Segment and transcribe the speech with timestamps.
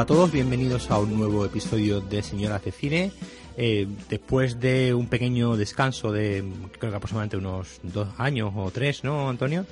[0.00, 3.12] a todos, bienvenidos a un nuevo episodio de Señoras de Cine.
[3.56, 6.44] Eh, después de un pequeño descanso de
[6.78, 9.64] creo que aproximadamente unos dos años o tres, ¿no, Antonio?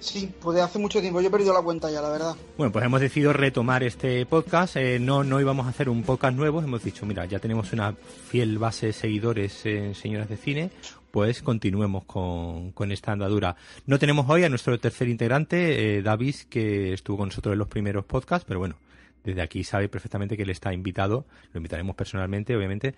[0.00, 1.20] Sí, pues de hace mucho tiempo.
[1.20, 2.34] Yo he perdido la cuenta ya, la verdad.
[2.56, 4.76] Bueno, pues hemos decidido retomar este podcast.
[4.76, 6.62] Eh, no, no íbamos a hacer un podcast nuevo.
[6.62, 7.94] Hemos dicho, mira, ya tenemos una
[8.30, 10.70] fiel base de seguidores en Señoras de Cine.
[11.10, 13.54] Pues continuemos con, con esta andadura.
[13.84, 17.68] No tenemos hoy a nuestro tercer integrante, eh, David, que estuvo con nosotros en los
[17.68, 18.76] primeros podcasts, pero bueno,
[19.24, 22.94] desde aquí sabe perfectamente que él está invitado, lo invitaremos personalmente, obviamente,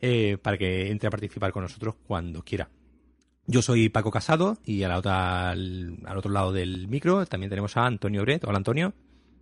[0.00, 2.68] eh, para que entre a participar con nosotros cuando quiera.
[3.46, 7.50] Yo soy Paco Casado y a la otra, al, al otro lado del micro también
[7.50, 8.44] tenemos a Antonio Bret.
[8.44, 8.94] Hola Antonio.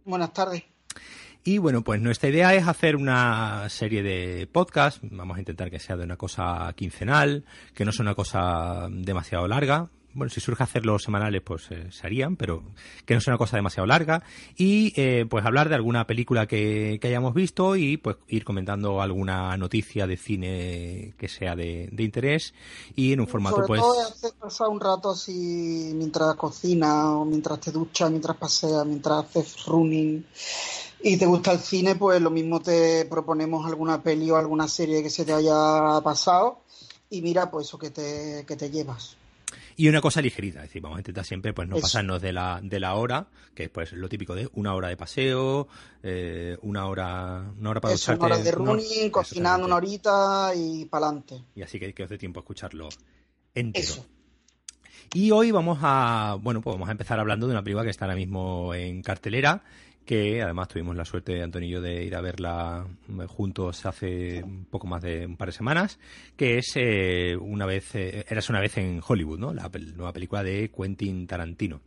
[0.05, 0.65] Buenas tardes.
[1.45, 5.01] Y bueno, pues nuestra idea es hacer una serie de podcasts.
[5.03, 7.45] Vamos a intentar que sea de una cosa quincenal,
[7.75, 9.89] que no sea una cosa demasiado larga.
[10.15, 12.63] Bueno, si surge hacerlos semanales, pues eh, se harían, pero
[13.07, 14.23] que no sea una cosa demasiado larga.
[14.57, 19.01] Y eh, pues hablar de alguna película que, que, hayamos visto y pues ir comentando
[19.01, 22.55] alguna noticia de cine que sea de, de interés
[22.95, 23.81] y en un formato Sobre pues...
[23.81, 29.25] todo hacer pasar un rato así mientras cocinas o mientras te duchas, mientras paseas, mientras
[29.25, 30.25] haces running
[31.03, 35.03] y te gusta el cine, pues lo mismo te proponemos alguna peli o alguna serie
[35.03, 36.61] que se te haya pasado
[37.11, 39.17] y mira pues eso que te, que te llevas.
[39.77, 41.83] Y una cosa ligerita, es decir, vamos a intentar siempre pues no Eso.
[41.83, 44.97] pasarnos de la, de la hora, que es pues lo típico de una hora de
[44.97, 45.69] paseo,
[46.03, 48.27] eh, una hora, una hora para Eso, ducharte.
[48.27, 51.43] una hora de running, cocinando una horita y para adelante.
[51.55, 52.89] Y así que, que os dé tiempo a escucharlo
[53.55, 53.85] entero.
[53.85, 54.07] Eso.
[55.15, 58.07] Y hoy vamos a, bueno, pues vamos a empezar hablando de una película que está
[58.07, 59.63] ahora mismo en cartelera,
[60.05, 62.87] que además tuvimos la suerte, Antonio y yo, de ir a verla
[63.29, 65.99] juntos hace un poco más de un par de semanas,
[66.37, 69.55] que es eh, una vez, eh, eras una vez en Hollywood, ¿no?
[69.55, 71.81] La nueva película de Quentin Tarantino.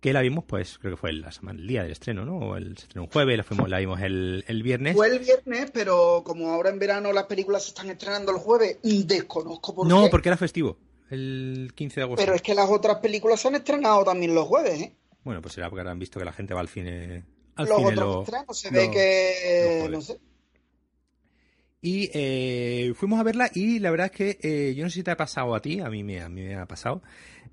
[0.00, 2.36] Que la vimos, pues, creo que fue la semana, el día del estreno, ¿no?
[2.38, 4.94] O el estreno un jueves, la, fuimos, la vimos el, el, viernes.
[4.94, 8.78] Fue el viernes, pero como ahora en verano las películas se están estrenando el jueves,
[8.82, 10.10] desconozco por no, qué.
[10.10, 10.78] porque era festivo,
[11.10, 12.22] el 15 de agosto.
[12.24, 14.94] Pero es que las otras películas se han estrenado también los jueves, ¿eh?
[15.24, 17.24] Bueno, pues será porque han visto que la gente va al cine
[17.58, 20.18] al los cine otros lo, estrenos se ve que no sé
[21.80, 25.02] y eh, fuimos a verla y la verdad es que eh, yo no sé si
[25.04, 27.02] te ha pasado a ti, a mí me, a mí me ha pasado.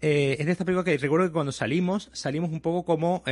[0.02, 3.24] Eh, es de esta película que recuerdo que cuando salimos, salimos un poco como,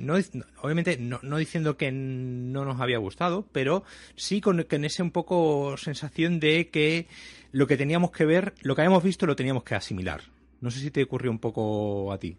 [0.00, 0.14] no,
[0.62, 3.84] obviamente no, no, diciendo que no nos había gustado, pero
[4.16, 7.06] sí con, con esa un poco sensación de que
[7.52, 10.22] lo que teníamos que ver, lo que habíamos visto lo teníamos que asimilar.
[10.60, 12.36] No sé si te ocurrió un poco a ti.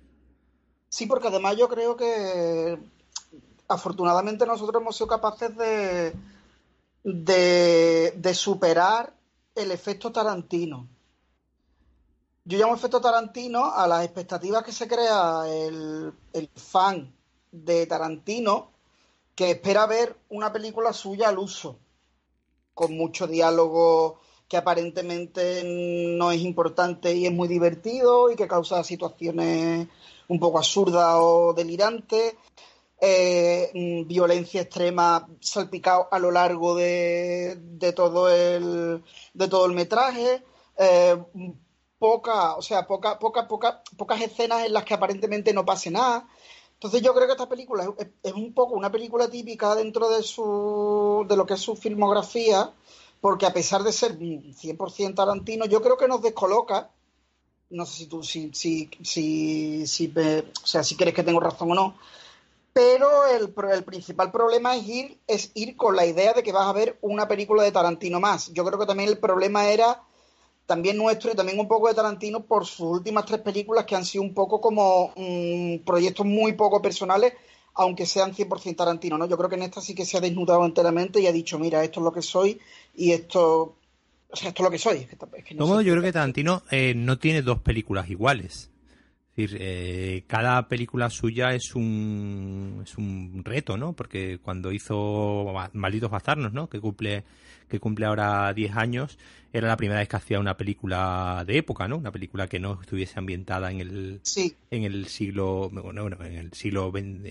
[0.89, 2.79] Sí, porque además yo creo que
[3.69, 6.13] afortunadamente nosotros hemos sido capaces de,
[7.03, 9.13] de, superar
[9.55, 10.87] el efecto Tarantino.
[12.43, 17.13] Yo llamo efecto Tarantino a las expectativas que se crea el, el fan
[17.51, 18.71] de Tarantino
[19.35, 21.77] que espera ver una película suya al uso,
[22.73, 28.83] con mucho diálogo que aparentemente no es importante y es muy divertido y que causa
[28.83, 29.87] situaciones
[30.27, 32.33] un poco absurdas o delirantes
[33.01, 40.43] eh, violencia extrema salpicado a lo largo de, de, todo el de todo el metraje
[40.77, 41.17] eh,
[41.97, 46.27] poca o sea poca, poca, poca, pocas escenas en las que aparentemente no pase nada.
[46.73, 47.93] Entonces yo creo que esta película
[48.23, 52.73] es, un poco una película típica dentro de su de lo que es su filmografía
[53.21, 56.89] porque a pesar de ser 100% Tarantino yo creo que nos descoloca.
[57.69, 61.39] No sé si tú si si si, si me, o sea si crees que tengo
[61.39, 61.95] razón o no
[62.73, 66.67] pero el, el, principal problema es ir, es ir con la idea de que vas
[66.67, 68.51] a ver una película de Tarantino más.
[68.53, 70.03] Yo creo que también el problema era
[70.69, 74.05] también nuestro y también un poco de Tarantino por sus últimas tres películas que han
[74.05, 77.33] sido un poco como mmm, proyectos muy poco personales,
[77.73, 79.25] aunque sean 100% Tarantino, ¿no?
[79.25, 81.83] Yo creo que en esta sí que se ha desnudado enteramente y ha dicho, mira,
[81.83, 82.59] esto es lo que soy
[82.95, 83.75] y esto...
[84.31, 85.07] O sea, esto es lo que soy.
[85.33, 88.68] Es que, no yo creo que Tarantino eh, no tiene dos películas iguales.
[89.39, 93.93] Decir, eh, cada película suya es un, es un reto, ¿no?
[93.93, 96.69] Porque cuando hizo Malditos Bastardos, ¿no?
[96.69, 97.23] Que cumple
[97.69, 99.19] que cumple ahora 10 años,
[99.53, 101.97] era la primera vez que hacía una película de época, ¿no?
[101.97, 104.21] Una película que no estuviese ambientada en el
[104.71, 107.23] en el siglo bueno, en el siglo en,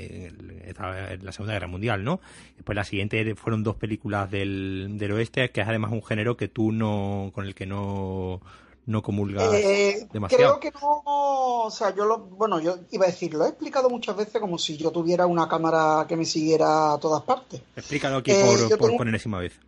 [1.22, 2.20] la Segunda Guerra Mundial, ¿no?
[2.56, 6.48] Después la siguiente fueron dos películas del, del oeste, que es además un género que
[6.48, 8.40] tú no con el que no
[8.88, 10.58] no comulga eh, demasiado.
[10.58, 13.90] Creo que no, o sea, yo lo, bueno, yo iba a decir, lo he explicado
[13.90, 17.60] muchas veces como si yo tuviera una cámara que me siguiera a todas partes.
[17.76, 18.32] Explícalo aquí
[18.78, 19.60] por, por, enésima vez.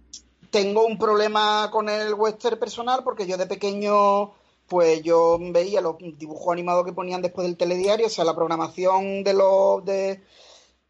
[0.51, 4.33] Tengo un problema con el western personal porque yo de pequeño,
[4.67, 9.23] pues yo veía los dibujos animados que ponían después del telediario, o sea, la programación
[9.23, 10.23] de los de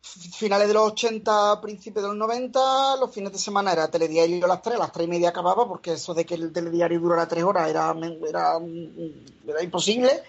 [0.02, 4.48] finales de los 80, principios de los 90, los fines de semana era telediario a
[4.48, 7.28] las 3, a las 3 y media acababa, porque eso de que el telediario durara
[7.28, 7.94] 3 horas era,
[8.28, 8.58] era,
[9.62, 10.22] imposible.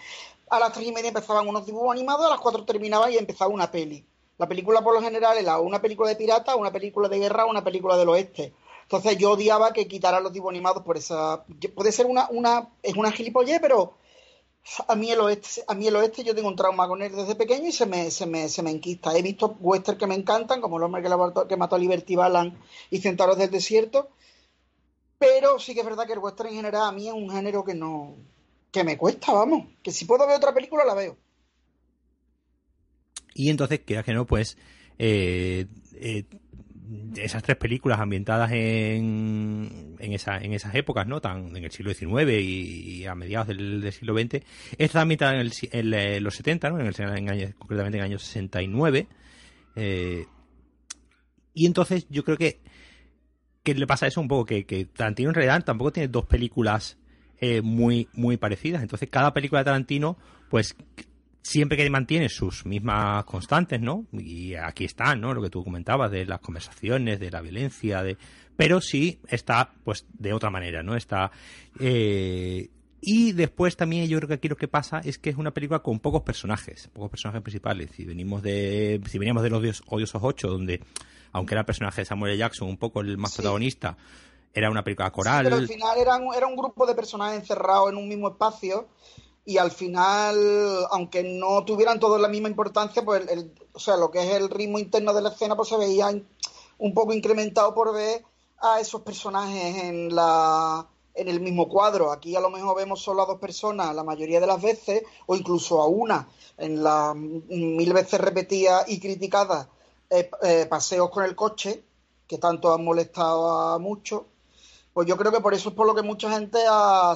[0.50, 3.54] A las 3 y media empezaban unos dibujos animados, a las 4 terminaba y empezaba
[3.54, 4.06] una peli.
[4.38, 7.64] La película por lo general era una película de pirata, una película de guerra, una
[7.64, 8.54] película del oeste.
[8.84, 11.46] Entonces yo odiaba que quitaran los dibujos animados por esa...
[11.76, 12.28] Puede ser una...
[12.30, 13.94] una es una gilipollez, pero
[14.88, 17.36] a mí el oeste, a mí el oeste yo tengo un trauma con él desde
[17.36, 19.18] pequeño y se me, se me, se me enquista.
[19.18, 22.58] He visto westerns que me encantan, como El hombre que, que mató a Liberty Balance
[22.90, 24.10] y Centauros del Desierto,
[25.18, 27.64] pero sí que es verdad que el western en general a mí es un género
[27.64, 28.16] que no,
[28.72, 31.18] que me cuesta, vamos, que si puedo ver otra película la veo.
[33.34, 34.58] Y entonces, queda que no, pues
[34.98, 36.26] eh, eh,
[37.16, 41.22] esas tres películas ambientadas en, en, esa, en esas épocas, ¿no?
[41.22, 44.44] Tan, en el siglo XIX y, a mediados del, siglo XX.
[44.78, 46.80] Esta ambientada en, en, los 70, ¿no?
[46.80, 49.08] En el, concretamente en el año 69.
[49.76, 50.26] Eh,
[51.54, 52.62] y entonces yo creo que,
[53.64, 56.98] que le pasa eso un poco, que, que Tarantino en realidad tampoco tiene dos películas
[57.40, 58.82] eh, muy, muy parecidas.
[58.82, 60.18] Entonces cada película de Tarantino,
[60.50, 60.76] pues
[61.42, 64.06] siempre que mantiene sus mismas constantes, ¿no?
[64.12, 65.34] Y aquí están, ¿no?
[65.34, 68.18] Lo que tú comentabas de las conversaciones, de la violencia, de...
[68.56, 70.96] Pero sí está, pues, de otra manera, ¿no?
[70.96, 71.32] Está...
[71.80, 72.70] Eh...
[73.04, 75.80] Y después también yo creo que aquí lo que pasa es que es una película
[75.80, 77.90] con pocos personajes, pocos personajes principales.
[77.96, 80.84] Si venimos de, si veníamos de los odiosos 8, donde,
[81.32, 82.38] aunque era el personaje de Samuel L.
[82.38, 83.98] Jackson un poco el más protagonista,
[84.54, 85.46] era una película coral.
[85.46, 88.88] pero al final era era un grupo de personajes encerrados en un mismo espacio
[89.52, 94.10] y al final, aunque no tuvieran todos la misma importancia, pues el, o sea, lo
[94.10, 96.10] que es el ritmo interno de la escena pues se veía
[96.78, 98.24] un poco incrementado por ver
[98.60, 102.14] a esos personajes en la en el mismo cuadro.
[102.14, 105.36] Aquí a lo mejor vemos solo a dos personas la mayoría de las veces, o
[105.36, 109.68] incluso a una, en la mil veces repetida y criticada
[110.10, 111.84] eh, eh, paseos con el coche,
[112.26, 114.22] que tanto han molestado a muchos.
[114.94, 116.60] Pues yo creo que por eso es por lo que mucha gente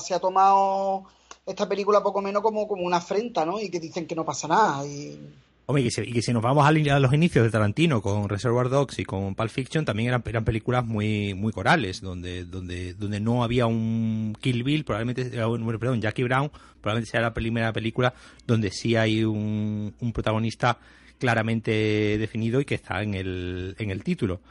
[0.02, 1.06] se ha tomado
[1.46, 3.60] esta película poco menos como, como una afrenta, ¿no?
[3.60, 4.86] Y que dicen que no pasa nada.
[4.86, 5.20] Y...
[5.68, 9.06] Hombre, y que, si, nos vamos a, los inicios de Tarantino con Reservoir Dogs y
[9.06, 13.66] con Pulp Fiction, también eran, eran películas muy muy corales, donde donde donde no había
[13.66, 16.52] un Kill Bill, probablemente, perdón, Jackie Brown,
[16.82, 18.14] probablemente sea la primera película
[18.46, 20.78] donde sí hay un, un protagonista
[21.18, 21.72] claramente
[22.20, 24.42] definido y que está en el, en el título.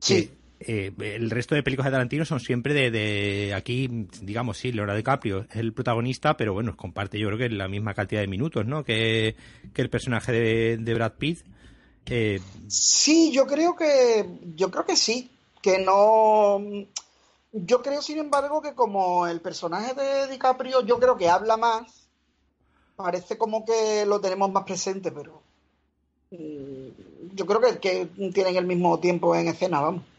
[0.00, 0.30] Sí.
[0.66, 5.46] Eh, el resto de películas de Tarantino son siempre de, aquí, digamos, sí, Leonardo DiCaprio
[5.50, 8.82] es el protagonista, pero bueno, comparte yo creo que la misma cantidad de minutos, ¿no?
[8.82, 9.36] Que,
[9.74, 11.44] el personaje de, Brad Pitt.
[12.66, 14.26] Sí, yo creo que,
[14.56, 15.30] yo creo que sí,
[15.60, 16.60] que no,
[17.52, 22.08] yo creo sin embargo que como el personaje de DiCaprio, yo creo que habla más,
[22.96, 25.42] parece como que lo tenemos más presente, pero
[26.30, 30.13] mm, yo creo que, que tienen el mismo tiempo en escena, vamos.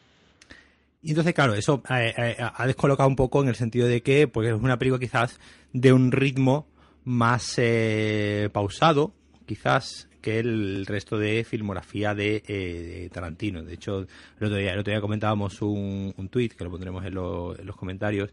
[1.06, 4.28] Y entonces, claro, eso eh, eh, ha descolocado un poco en el sentido de que
[4.28, 5.40] pues, es una película quizás
[5.72, 6.68] de un ritmo
[7.04, 9.14] más eh, pausado,
[9.46, 13.62] quizás, que el resto de filmografía de, Tarantino.
[13.62, 17.06] De hecho, el otro día, el otro día comentábamos un, un tuit, que lo pondremos
[17.06, 18.32] en, los comentarios,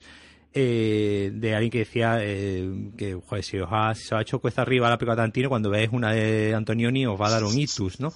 [0.54, 5.16] de alguien que decía que, joder, si os ha, ha hecho cuesta arriba la película
[5.16, 8.14] de Tarantino, cuando veáis una de Antonioni os va a dar un itus, ¿no?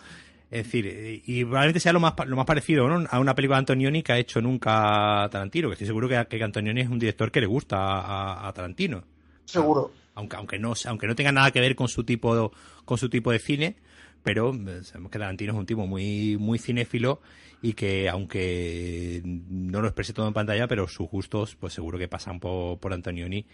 [0.50, 4.02] Es decir, y probablemente sea lo más, lo más parecido a una película de Antonioni
[4.02, 7.40] que ha hecho nunca Tarantino, que estoy seguro que, que Antonioni es un director que
[7.40, 9.02] le gusta a, Tarantino.
[9.44, 9.90] Seguro.
[10.14, 12.52] Aunque, aunque, no, aunque no tenga nada que ver con su tipo,
[12.84, 13.76] con su tipo de cine,
[14.22, 17.20] pero eh, sabemos que Tarantino es un tipo muy, muy cinéfilo
[17.60, 22.06] y que aunque no lo exprese todo en pantalla, pero sus gustos pues seguro que
[22.06, 23.46] pasan por, por Antonioni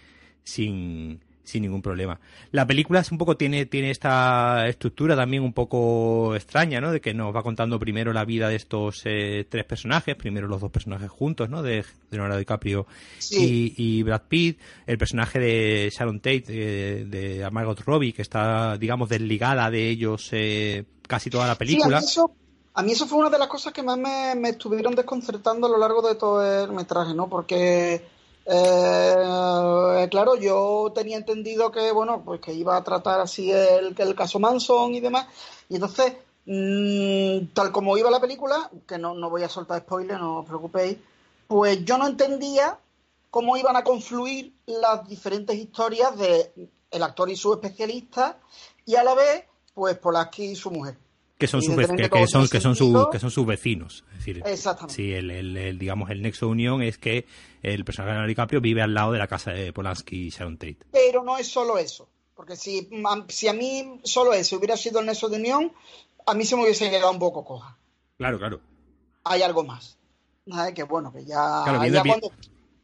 [0.45, 2.21] sin, sin ningún problema.
[2.51, 6.93] La película es un poco tiene tiene esta estructura también un poco extraña, ¿no?
[6.93, 10.61] De que nos va contando primero la vida de estos eh, tres personajes, primero los
[10.61, 11.63] dos personajes juntos, ¿no?
[11.63, 12.87] De Leonardo DiCaprio
[13.31, 19.09] y, Brad Pitt, el personaje de Sharon Tate, eh, de Margot Robbie, que está, digamos,
[19.09, 21.99] desligada de ellos eh, casi toda la película.
[22.75, 25.71] a, mí eso, fue una de las cosas que más me, me estuvieron desconcertando a
[25.71, 27.29] lo largo de todo el metraje, ¿no?
[27.29, 28.12] Porque
[28.47, 34.15] eh, claro, yo tenía entendido que, bueno, pues que iba a tratar así el, el
[34.15, 35.27] caso Manson y demás.
[35.69, 36.15] Y entonces,
[36.47, 40.47] mm, tal como iba la película, que no, no voy a soltar spoiler, no os
[40.47, 40.99] preocupéis,
[41.47, 42.79] pues yo no entendía
[43.31, 48.39] cómo iban a confluir las diferentes historias de el actor y su especialista
[48.85, 49.45] y a la vez,
[49.75, 50.97] pues Polaski y su mujer
[51.43, 51.87] que son sus que,
[52.29, 54.05] son que son que son sus vecinos.
[54.13, 54.43] Es decir
[54.87, 57.27] sí el, digamos el nexo de unión es que
[57.63, 60.79] el personaje de DiCaprio vive al lado de la casa de Polanski y Sharon Tate.
[60.93, 62.89] Pero no es solo eso porque si
[63.29, 65.73] si a mí solo eso hubiera sido el nexo de unión
[66.27, 67.77] a mí se me hubiese quedado un poco coja
[68.19, 68.61] claro claro.
[69.25, 69.99] Hay algo más.
[70.75, 71.63] Que bueno que ya,
[72.05, 72.33] cuando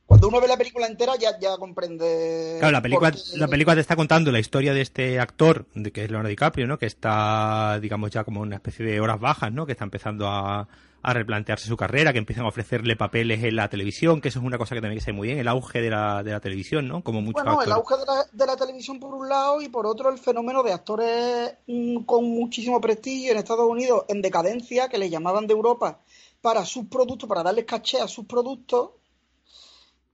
[0.08, 2.56] cuando uno ve la película entera ya, ya comprende.
[2.60, 6.02] Claro, la película, la película te está contando la historia de este actor, de que
[6.02, 6.78] es Leonardo DiCaprio, ¿no?
[6.78, 9.66] Que está, digamos, ya como una especie de horas bajas, ¿no?
[9.66, 10.66] Que está empezando a,
[11.02, 14.58] replantearse su carrera, que empiezan a ofrecerle papeles en la televisión, que eso es una
[14.58, 17.02] cosa que también se muy bien, el auge de la, de la televisión, ¿no?
[17.02, 19.86] Como muchos Bueno, el auge de la, de la, televisión por un lado y por
[19.86, 24.98] otro el fenómeno de actores mm, con muchísimo prestigio en Estados Unidos en decadencia, que
[24.98, 26.00] le llamaban de Europa
[26.40, 28.90] para sus productos, para darles caché a sus productos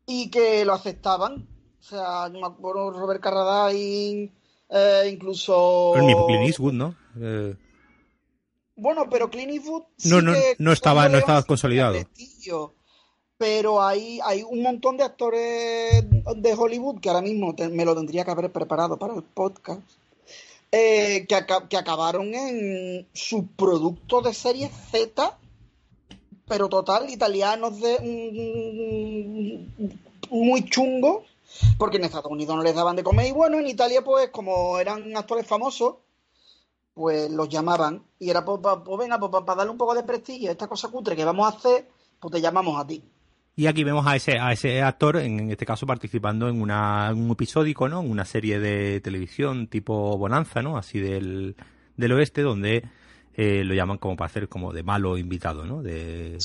[0.06, 1.46] y que lo aceptaban.
[1.80, 4.32] O sea, yo me acuerdo Robert Carradine,
[4.70, 5.94] eh, incluso...
[5.96, 6.94] El mismo Clint Eastwood, ¿no?
[7.20, 7.54] Eh,
[8.76, 11.96] bueno, pero Clint Eastwood no, no, no estaba, no estaba consolidado.
[13.36, 16.04] Pero hay, hay un montón de actores
[16.36, 19.82] de Hollywood que ahora mismo me lo tendría que haber preparado para el podcast.
[20.72, 21.36] Eh, que,
[21.68, 25.38] que, acabaron en subproductos de serie Z
[26.46, 29.66] pero total, italianos de
[30.30, 31.24] muy chungos,
[31.78, 34.78] porque en Estados Unidos no les daban de comer y bueno, en Italia pues como
[34.78, 35.96] eran actores famosos,
[36.94, 40.48] pues los llamaban y era pues, pues venga, pues para darle un poco de prestigio
[40.48, 41.88] a esta cosa cutre que vamos a hacer,
[42.20, 43.02] pues te llamamos a ti.
[43.56, 47.30] Y aquí vemos a ese, a ese actor, en este caso participando en una, un
[47.30, 48.00] episódico, ¿no?
[48.00, 50.76] Una serie de televisión tipo Bonanza, ¿no?
[50.76, 51.54] Así del,
[51.96, 52.82] del oeste, donde
[53.36, 55.82] eh, lo llaman como para hacer como de malo invitado, ¿no?
[55.82, 56.38] De,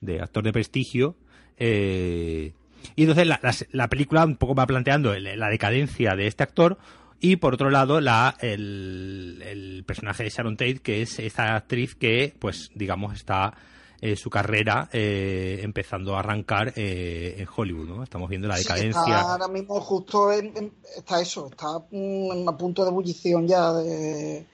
[0.00, 1.16] de actor de prestigio.
[1.56, 2.52] Eh,
[2.94, 3.40] y entonces la,
[3.72, 6.78] la, película un poco va planteando la decadencia de este actor
[7.20, 11.94] y por otro lado la, el, el personaje de Sharon Tate, que es esa actriz
[11.94, 13.54] que, pues digamos, está
[14.02, 18.02] eh, su carrera eh, empezando a arrancar eh, en Hollywood, ¿no?
[18.02, 19.20] Estamos viendo la decadencia.
[19.20, 24.44] ahora mismo justo está eso, está mm, a punto de ebullición ya de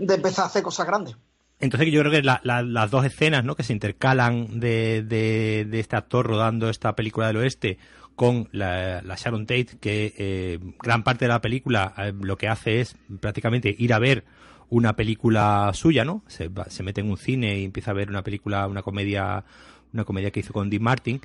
[0.00, 1.16] de empezar a hacer cosas grandes.
[1.60, 3.54] Entonces yo creo que las dos escenas ¿no?
[3.54, 7.78] que se intercalan de, de, este actor rodando esta película del oeste
[8.16, 12.80] con la, Sharon Tate, que eh, gran parte de la película eh, lo que hace
[12.80, 14.24] es prácticamente ir a ver
[14.70, 16.22] una película suya, ¿no?
[16.28, 19.44] Se, se, mete en un cine y empieza a ver una película, una comedia,
[19.92, 21.20] una comedia que hizo con Dean Martin,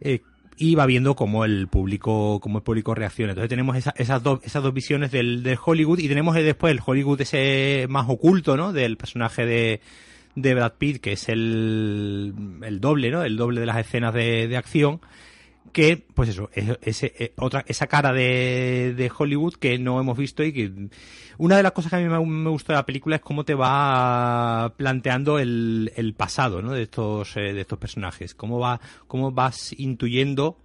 [0.00, 0.22] eh,
[0.56, 3.32] y va viendo cómo el público cómo el público reacciona.
[3.32, 7.86] Entonces tenemos esas dos esas dos visiones del, Hollywood y tenemos después el Hollywood ese
[7.88, 9.80] más oculto no del personaje de,
[10.34, 14.48] de Brad Pitt que es el, el doble no el doble de las escenas de,
[14.48, 15.00] de acción
[15.76, 20.42] que pues eso es, eh, otra esa cara de, de, Hollywood que no hemos visto
[20.42, 20.72] y que
[21.36, 23.44] una de las cosas que a mí me, me gustó de la película es cómo
[23.44, 26.72] te va planteando el, el pasado ¿no?
[26.72, 30.56] de estos eh, de estos personajes cómo va cómo vas intuyendo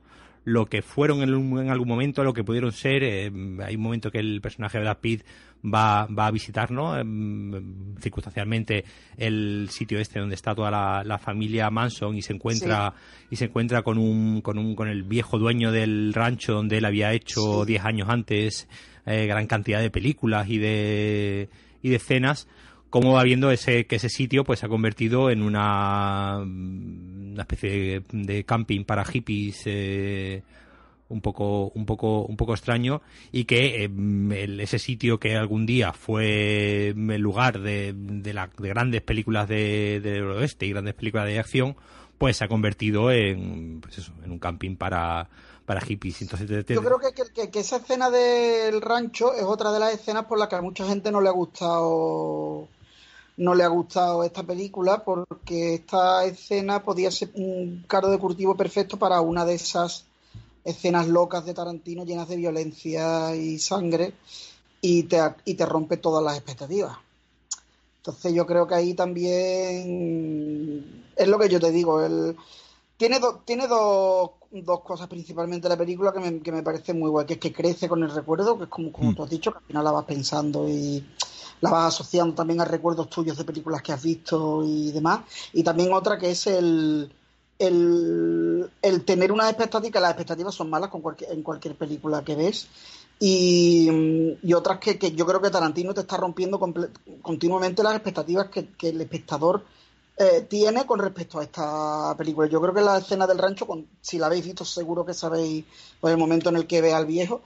[0.43, 3.03] lo que fueron en, algún momento, lo que pudieron ser.
[3.03, 3.31] Eh,
[3.63, 5.23] hay un momento que el personaje de Brad Pitt
[5.63, 6.97] va, va a visitar, ¿no?
[6.97, 8.83] Em, circunstancialmente
[9.17, 10.71] el sitio este donde está toda
[11.03, 12.93] la, familia Manson y se encuentra
[13.29, 16.85] y se encuentra con un, con un con el viejo dueño del rancho donde él
[16.85, 18.67] había hecho 10 años antes
[19.05, 21.49] eh, gran cantidad de películas y de
[21.83, 22.47] y de escenas
[22.91, 28.03] cómo va viendo ese, que ese sitio pues se ha convertido en una, una especie
[28.11, 30.43] de, camping para hippies eh,
[31.07, 35.93] un poco un poco un poco extraño y que eh, ese sitio que algún día
[35.93, 41.27] fue el lugar de, de, la, de grandes películas de, del oeste y grandes películas
[41.27, 41.77] de acción
[42.17, 45.29] pues se ha convertido en pues eso, en un camping para
[45.65, 46.21] para hippies.
[46.23, 50.37] Entonces, Yo creo que, que, esa escena del rancho es otra de las escenas por
[50.37, 52.67] las que a mucha gente no le ha gustado
[53.41, 58.55] no le ha gustado esta película porque esta escena podía ser un cargo de cultivo
[58.55, 60.05] perfecto para una de esas
[60.63, 64.13] escenas locas de Tarantino llenas de violencia y sangre
[64.79, 66.95] y te, y te rompe todas las expectativas.
[67.97, 69.43] Entonces yo creo que ahí también
[71.15, 72.03] es lo que yo te digo.
[72.03, 72.37] El,
[72.95, 77.25] tiene tiene dos, dos cosas principalmente la película que me, que me parece muy guay,
[77.25, 79.15] que es que crece con el recuerdo, que es como, como mm.
[79.15, 81.03] tú has dicho, que al final la vas pensando y
[81.61, 85.21] la vas asociando también a recuerdos tuyos de películas que has visto y demás.
[85.53, 87.11] Y también otra que es el,
[87.59, 92.67] el, tener unas expectativas, las expectativas son malas con cualquier, en cualquier película que ves.
[93.19, 93.87] Y,
[94.41, 96.59] y otras que, que, yo creo que Tarantino te está rompiendo
[97.21, 99.63] continuamente las expectativas que, que el espectador
[100.17, 102.47] eh, tiene con respecto a esta película.
[102.47, 105.65] Yo creo que la escena del rancho, con, si la habéis visto, seguro que sabéis
[105.99, 107.41] pues, el momento en el que ve al viejo.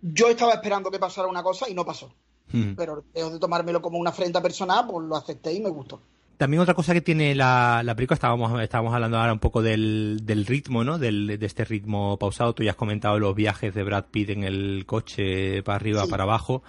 [0.00, 2.12] Yo estaba esperando que pasara una cosa y no pasó.
[2.52, 2.74] Hmm.
[2.76, 6.00] Pero dejo de tomármelo como una afrenta personal, pues lo acepté y me gustó.
[6.36, 10.20] También otra cosa que tiene la, la película, estábamos, estábamos hablando ahora un poco del,
[10.22, 10.96] del ritmo, ¿no?
[10.96, 12.54] Del, de este ritmo pausado.
[12.54, 16.22] Tú ya has comentado los viajes de Brad Pitt en el coche para arriba, para
[16.22, 16.62] abajo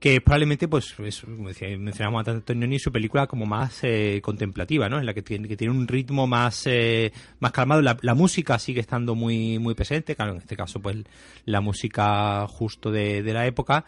[0.00, 4.88] que probablemente, pues, es, como decía, mencionamos a Antonio su película como más eh, contemplativa,
[4.88, 4.98] ¿no?
[4.98, 7.82] En la que tiene, que tiene un ritmo más, eh, más calmado.
[7.82, 10.96] La, la, música sigue estando muy, muy presente, claro, en este caso, pues,
[11.44, 13.84] la música justo de, de la época.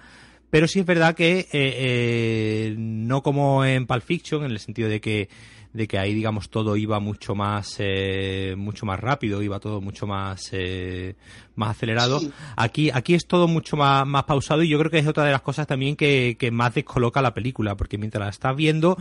[0.53, 4.91] Pero sí es verdad que eh, eh, no como en Pulp Fiction, en el sentido
[4.91, 5.31] de que
[5.73, 10.07] de que ahí digamos todo iba mucho más eh, mucho más rápido iba todo mucho
[10.07, 11.15] más eh,
[11.55, 12.21] más acelerado.
[12.57, 15.33] Aquí aquí es todo mucho más, más pausado y yo creo que es otra de
[15.33, 18.97] las cosas también que, que más descoloca la película porque mientras la estás viendo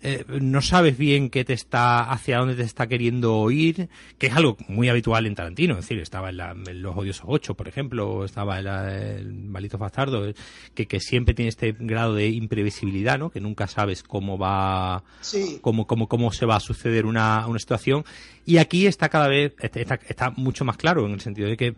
[0.00, 4.36] eh, no sabes bien qué te está, hacia dónde te está queriendo ir, que es
[4.36, 8.24] algo muy habitual en Tarantino, es decir, estaba en, Los Odiosos 8, por ejemplo, o
[8.24, 10.32] estaba en el Malito Bastardo,
[10.74, 13.30] que, que siempre tiene este grado de imprevisibilidad, ¿no?
[13.30, 15.02] Que nunca sabes cómo va,
[15.62, 18.04] cómo, cómo, cómo se va a suceder una, una situación.
[18.44, 21.74] Y aquí está cada vez, está, está mucho más claro, en el sentido de que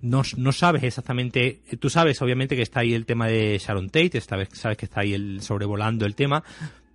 [0.00, 4.20] no, no sabes exactamente, tú sabes obviamente que está ahí el tema de Sharon Tate,
[4.20, 6.44] sabes, que está ahí el sobrevolando el tema,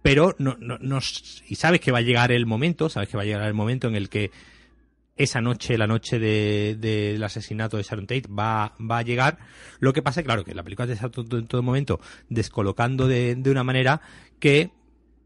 [0.02, 1.00] pero no, no, no,
[1.48, 3.88] y sabes que va a llegar el momento, sabes que va a llegar el momento
[3.88, 4.32] en el que
[5.18, 9.38] esa noche, la noche del de, asesinato de Sharon Tate, va, va a llegar.
[9.80, 12.00] Lo que pasa, claro, que la película te está en todo momento
[12.30, 14.02] descolocando de, de una manera
[14.40, 14.72] que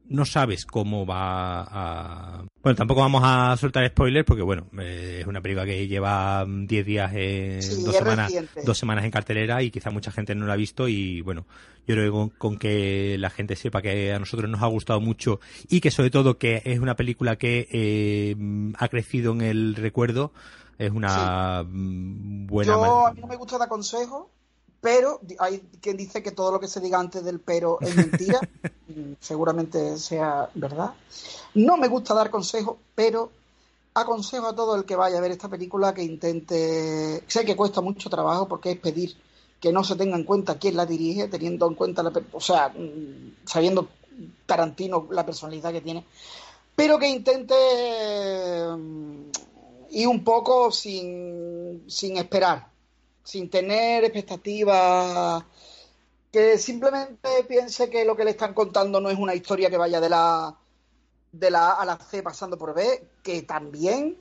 [0.09, 2.45] no sabes cómo va a...
[2.61, 6.85] Bueno, tampoco vamos a soltar spoilers porque, bueno, eh, es una película que lleva 10
[6.85, 8.33] días, en dos, semanas,
[8.63, 11.45] dos semanas en cartelera y quizá mucha gente no la ha visto y, bueno,
[11.87, 15.39] yo creo que con, que la gente sepa que a nosotros nos ha gustado mucho
[15.69, 18.35] y que sobre todo que es una película que eh,
[18.77, 20.31] ha crecido en el recuerdo,
[20.77, 22.73] es una buena...
[22.73, 24.31] Yo, a mí no me gusta dar consejo
[24.85, 28.39] pero hay quien dice que todo lo que se diga antes del pero es mentira,
[28.87, 30.93] mm, seguramente sea verdad.
[31.55, 33.31] No me gusta dar consejos, pero
[33.95, 37.81] aconsejo a todo el que vaya a ver esta película que intente, sé que cuesta
[37.81, 39.17] mucho trabajo porque es pedir
[39.59, 42.69] que no se tenga en cuenta quién la dirige, teniendo en cuenta, la, o sea,
[42.69, 43.87] mm, sabiendo
[44.45, 46.05] Tarantino la personalidad que tiene,
[46.75, 47.55] pero que intente
[48.69, 49.31] mm,
[49.89, 52.74] ir un poco sin, sin esperar,
[53.25, 55.43] sin tener expectativas,
[56.31, 59.99] que simplemente piense que lo que le están contando no es una historia que vaya
[59.99, 60.55] de la,
[61.31, 64.15] de la A a la C pasando por B, que también,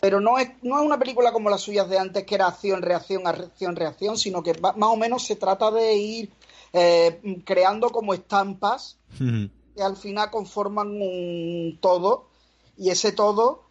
[0.00, 2.80] pero no es, no es una película como las suyas de antes, que era acción,
[2.80, 6.32] reacción, acción, reacción, sino que más o menos se trata de ir
[6.72, 12.30] eh, creando como estampas que al final conforman un todo,
[12.78, 13.65] y ese todo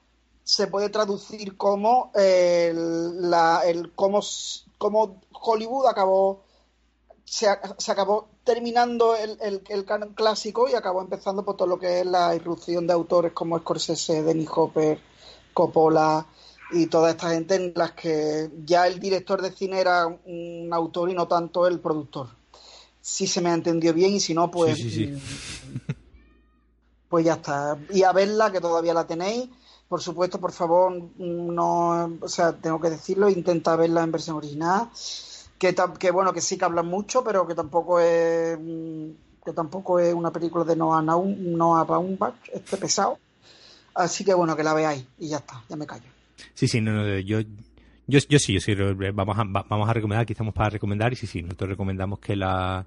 [0.45, 4.21] se puede traducir como el, la, el cómo
[4.77, 6.43] como Hollywood acabó
[7.25, 12.05] se, acabó terminando el, el, canon clásico y acabó empezando por todo lo que es
[12.05, 14.99] la irrupción de autores como Scorsese, Dennis Hopper,
[15.51, 16.27] Coppola
[16.71, 21.09] y toda esta gente en las que ya el director de cine era un autor
[21.09, 22.27] y no tanto el productor.
[23.01, 24.79] Si se me entendió bien y si no, pues...
[27.07, 27.77] Pues ya está.
[27.91, 29.47] Y a verla, que todavía la tenéis
[29.87, 34.89] por supuesto, por favor, no, o sea, tengo que decirlo, intenta verla en versión original,
[35.59, 38.57] que, que bueno, que sí que hablan mucho, pero que tampoco es
[39.45, 43.19] que tampoco es una película de Noah, Noah Baumbach, este pesado.
[43.93, 46.09] Así que bueno, que la veáis y ya está, ya me callo.
[46.55, 47.41] Sí, sí, no, no yo,
[48.07, 48.73] yo, yo sí, yo sí,
[49.13, 52.85] vamos a, vamos a recomendar, quizás para recomendar, y sí, sí, nosotros recomendamos que la,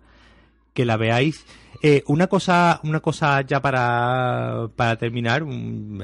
[0.73, 1.45] que la veáis.
[1.83, 5.45] Eh, una cosa, una cosa ya para, para terminar,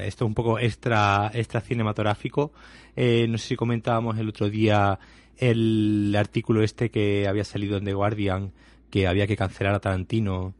[0.01, 2.53] esto es un poco extra, extra cinematográfico.
[2.97, 4.99] Eh, no sé si comentábamos el otro día
[5.37, 8.53] el artículo este que había salido en The Guardian,
[8.91, 10.55] que había que cancelar a Tarantino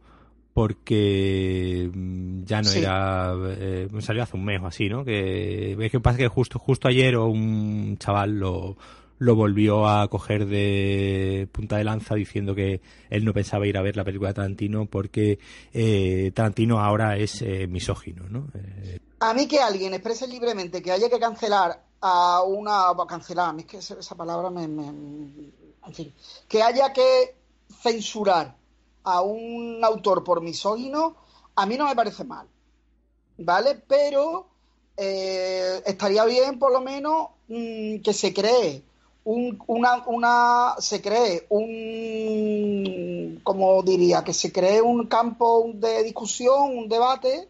[0.53, 5.91] porque mm, ya no era eh, salió hace un mes o así no que es
[5.91, 8.77] que pasa que justo justo ayer un chaval lo
[9.17, 13.81] lo volvió a coger de punta de lanza diciendo que él no pensaba ir a
[13.81, 15.39] ver la película de Tarantino porque
[15.73, 18.47] eh, Tarantino ahora es eh, misógino, ¿no?
[18.53, 22.87] Eh, a mí que alguien exprese libremente que haya que cancelar a una...
[23.07, 24.63] cancelar, a mí es que esa palabra me...
[24.63, 26.13] en fin,
[26.47, 27.35] que haya que
[27.81, 28.55] censurar
[29.03, 31.15] a un autor por misógino,
[31.55, 32.47] a mí no me parece mal,
[33.37, 33.81] ¿vale?
[33.87, 34.49] Pero
[34.97, 38.83] estaría bien por lo menos mm, que se cree
[39.25, 46.77] un, una, una, se cree un, como diría, que se cree un campo de discusión,
[46.77, 47.49] un debate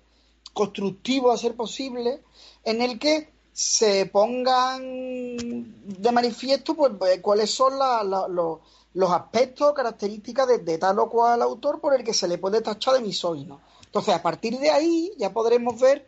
[0.53, 2.21] constructivo a ser posible,
[2.63, 10.77] en el que se pongan de manifiesto pues, pues cuáles son los, aspectos, características de,
[10.77, 13.59] tal o cual autor por el que se le puede tachar de misógino.
[13.85, 16.07] Entonces, a partir de ahí ya podremos ver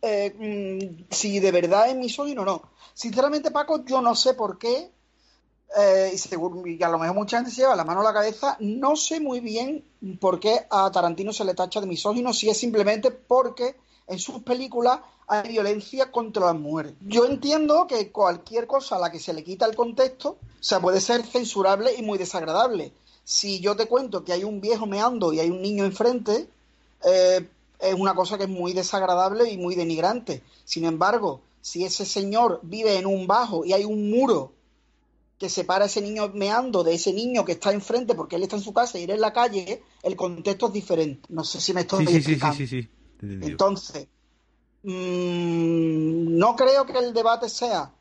[0.00, 2.62] eh, mm, si de verdad es misógino o no.
[2.94, 4.92] Sinceramente, Paco, yo no sé por qué
[5.76, 6.16] eh,
[6.66, 9.20] y, a lo mejor mucha gente se lleva la mano a la cabeza, no sé
[9.20, 9.84] muy bien
[10.20, 13.76] por qué a Tarantino se le tacha de misógino, si es simplemente porque
[14.06, 16.94] en sus películas hay violencia contra las mujeres.
[17.02, 20.80] Yo entiendo que cualquier cosa a la que se le quita el contexto, o sea,
[20.80, 22.92] puede ser censurable y muy desagradable.
[23.24, 26.48] Si yo te cuento que hay un viejo meando y hay un niño enfrente,
[27.04, 27.46] eh,
[27.78, 30.42] es una cosa que es muy desagradable y muy denigrante.
[30.64, 34.52] Sin embargo, si ese señor vive en un bajo y hay un muro
[35.38, 38.56] que separa a ese niño meando de ese niño que está enfrente porque él está
[38.56, 41.28] en su casa y él en la calle, el contexto es diferente.
[41.28, 42.56] No sé si me estoy sí, explicando.
[42.56, 42.88] Sí, sí, sí,
[43.20, 44.08] Entonces,
[44.82, 47.92] mmm, no creo que el debate sea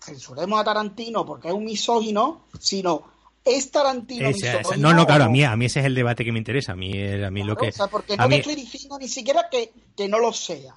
[0.00, 3.02] censuremos a Tarantino porque es un misógino, sino
[3.44, 4.76] es Tarantino misógino.
[4.76, 6.72] No, no, claro, a mí, a mí ese es el debate que me interesa.
[6.72, 7.68] A mí, a mí lo que.
[7.68, 10.74] O sea, porque no te estoy diciendo ni siquiera que, que no lo sea.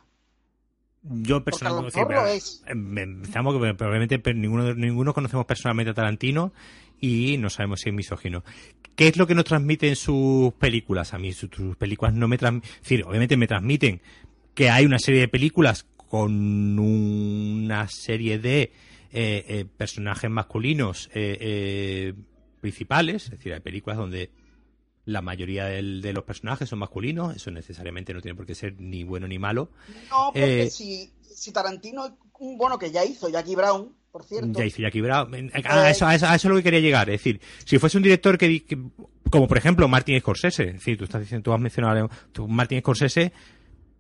[1.10, 2.00] Yo personalmente,
[2.66, 6.54] pensamos que probablemente ninguno, ninguno conocemos personalmente a Tarantino
[7.00, 8.44] y no sabemos si es misógino.
[8.96, 11.14] ¿Qué es lo que nos transmite en sus películas?
[11.14, 14.02] A mí sus, películas no me transmiten, decir, obviamente me transmiten
[14.54, 18.72] que hay una serie de películas con una serie de eh,
[19.12, 22.14] eh, personajes masculinos eh,
[22.60, 24.32] principales, es decir, hay películas donde
[25.08, 29.06] la mayoría de los personajes son masculinos, eso necesariamente no tiene por qué ser ni
[29.06, 29.70] bueno ni malo.
[30.10, 34.60] No, porque eh, si, si, Tarantino, bueno, que ya hizo Jackie Brown, por cierto.
[34.60, 35.34] Ya hizo Jackie Brown.
[35.34, 37.10] Eh, a, eso, a, eso, es lo que quería llegar.
[37.10, 38.66] Es decir, si fuese un director que,
[39.32, 42.82] como por ejemplo Martin Scorsese, es decir, tú, estás diciendo, tú has mencionado tú, Martin
[42.82, 43.32] Scorsese,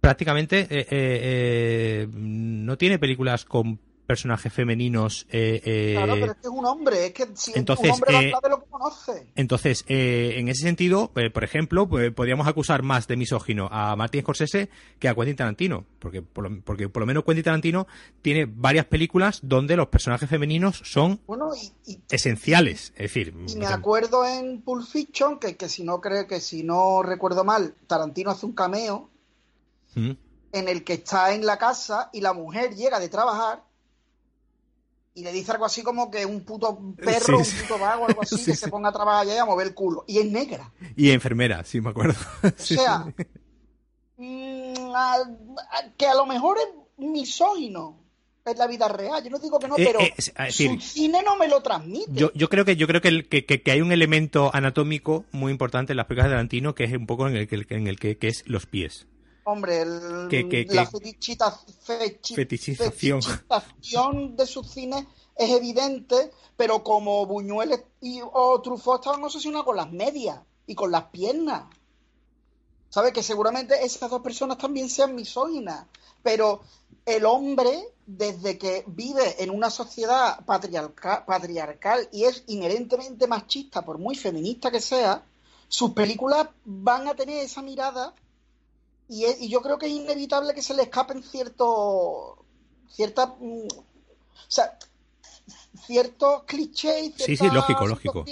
[0.01, 5.27] prácticamente eh, no tiene películas con personajes femeninos.
[5.29, 8.29] Eh, eh, claro, pero es que es un hombre, es que si entonces, un hombre
[8.29, 9.27] eh, de lo que conoce.
[9.35, 14.21] Entonces, eh, en ese sentido, por ejemplo, pues, podríamos acusar más de misógino a Martin
[14.21, 17.87] Scorsese que a Quentin Tarantino, porque por, lo, porque por lo menos Quentin Tarantino
[18.21, 21.19] tiene varias películas donde los personajes femeninos son
[22.09, 23.33] esenciales, es decir.
[23.47, 27.43] Y me acuerdo en Pulp Fiction que, que si no creo que si no recuerdo
[27.43, 29.09] mal, Tarantino hace un cameo.
[29.95, 30.11] ¿Mm?
[30.53, 33.66] En el que está en la casa y la mujer llega de trabajar
[35.17, 38.35] y le dice algo así como que un puto perro, un puto vago, algo así,
[38.45, 40.05] que se ponga a trabajar allá y a mover el culo.
[40.07, 40.71] Y es negra.
[40.95, 42.13] Y enfermera, sí, me acuerdo.
[42.43, 43.11] o sea,
[44.17, 44.73] mm,
[45.97, 46.67] que a lo mejor es
[47.03, 47.99] misógino
[48.45, 49.23] en la vida real.
[49.23, 52.11] Yo no digo que no, eh, pero eh, su cine no me lo transmite.
[52.13, 55.97] Yo, yo creo que yo creo que, que, hay un elemento anatómico muy importante en
[55.97, 58.43] las películas de Tarantino que es un poco en el, en el que, que es
[58.45, 59.07] los pies.
[59.49, 60.85] Hombre, la
[62.35, 63.21] fetichización.
[64.35, 65.05] de sus cines
[65.37, 70.91] es evidente, pero como Buñuel y, o Truffaut estaban obsesionados con las medias y con
[70.91, 71.63] las piernas.
[72.89, 73.13] ¿Sabes?
[73.13, 75.85] Que seguramente esas dos personas también sean misóginas.
[76.21, 76.59] Pero
[77.05, 84.17] el hombre, desde que vive en una sociedad patriarcal y es inherentemente machista, por muy
[84.17, 85.23] feminista que sea,
[85.69, 88.13] sus películas van a tener esa mirada
[89.09, 92.39] y, yo creo que es inevitable que se le escapen ciertos
[92.89, 94.77] ciertas mm, o sea
[95.85, 98.25] ciertos clichés sí sí lógico lógico.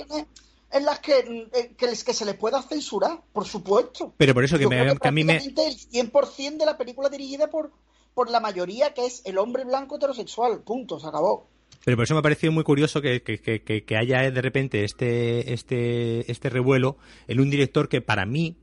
[0.72, 4.14] en las que, eh, que, se les pueda censurar por supuesto.
[4.18, 7.72] Pero por eso que, me, a mí me el 100% de la película dirigida por
[8.14, 11.50] por la mayoría que es el hombre blanco heterosexual punto se acabó.
[11.84, 14.84] Pero por eso me ha parecido muy curioso que, que, que, que, haya de repente
[14.84, 18.58] este, este, este revuelo en un director que para mí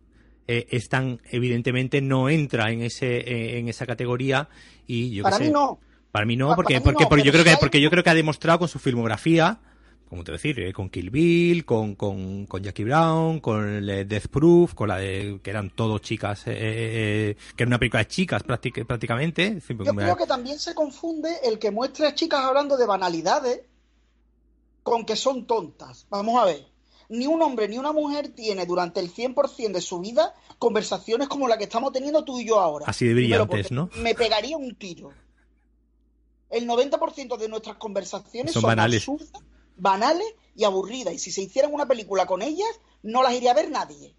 [0.59, 4.49] eh, están evidentemente no entra en ese eh, en esa categoría
[4.87, 5.79] y yo para mí no
[6.11, 8.59] para mí no porque porque, porque yo creo que porque yo creo que ha demostrado
[8.59, 9.61] con su filmografía
[10.11, 14.75] como te decir, eh, con Kill Bill, con, con, con, Jackie Brown, con Death Proof,
[14.75, 19.59] con la de que eran todos chicas, que era una película de chicas prácticamente.
[19.67, 23.62] Yo creo que también se confunde el que muestre a chicas hablando de banalidades
[24.83, 26.07] con que son tontas.
[26.11, 26.72] Vamos a ver.
[27.12, 31.46] Ni un hombre ni una mujer tiene durante el 100% de su vida conversaciones como
[31.46, 32.87] la que estamos teniendo tú y yo ahora.
[32.88, 33.90] Así de brillantes, ¿no?
[33.98, 35.12] Me pegaría un tiro.
[36.48, 39.03] El 90% de nuestras conversaciones son, banales.
[39.07, 39.42] absurdas,
[39.77, 41.12] banales y aburridas.
[41.12, 44.14] Y si se hicieran una película con ellas, no las iría a ver nadie.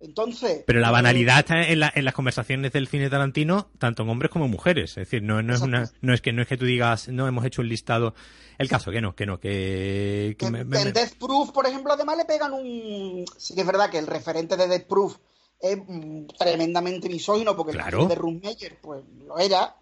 [0.00, 0.62] Entonces.
[0.66, 4.08] Pero la eh, banalidad está en, la- en las conversaciones del cine Tarantino, tanto en
[4.10, 4.90] hombres como en mujeres.
[4.90, 7.26] Es decir, no, no es una, no es que no es que tú digas, no
[7.26, 8.14] hemos hecho un listado.
[8.58, 11.66] El caso, que no, que no, que, que En, me- me- en Death Proof, por
[11.66, 13.24] ejemplo, además le pegan un.
[13.36, 15.16] Sí que es verdad que el referente de Death Proof
[15.60, 18.02] es mm, tremendamente misógino, porque Claro.
[18.02, 19.74] el de Ruth Meyer, pues lo era.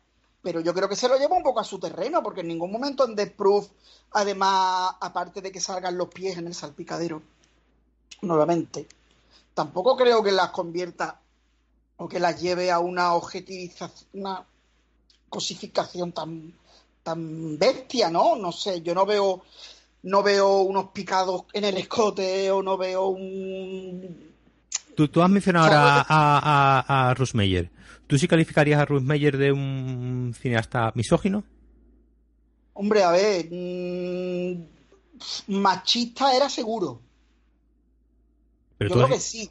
[0.43, 2.71] Pero yo creo que se lo lleva un poco a su terreno, porque en ningún
[2.71, 3.67] momento en Death Proof,
[4.13, 7.21] además, aparte de que salgan los pies en el salpicadero,
[8.23, 8.87] nuevamente,
[9.57, 11.19] tampoco creo que las convierta
[11.97, 14.45] o que las lleve a una objetivización, una
[15.31, 16.53] cosificación tan,
[17.03, 18.37] tan bestia, ¿no?
[18.37, 19.43] No sé, yo no veo,
[20.03, 24.31] no veo unos picados en el escote o no veo un...
[24.95, 27.71] tú, tú has mencionado ahora a, a, a Meyer.
[28.07, 31.45] ¿Tú sí calificarías a Ruth Meyer de un cineasta misógino?
[32.75, 34.67] Hombre, a ver, mm,
[35.49, 37.06] machista era seguro.
[38.79, 39.51] Pero Yo tú, creo que sí.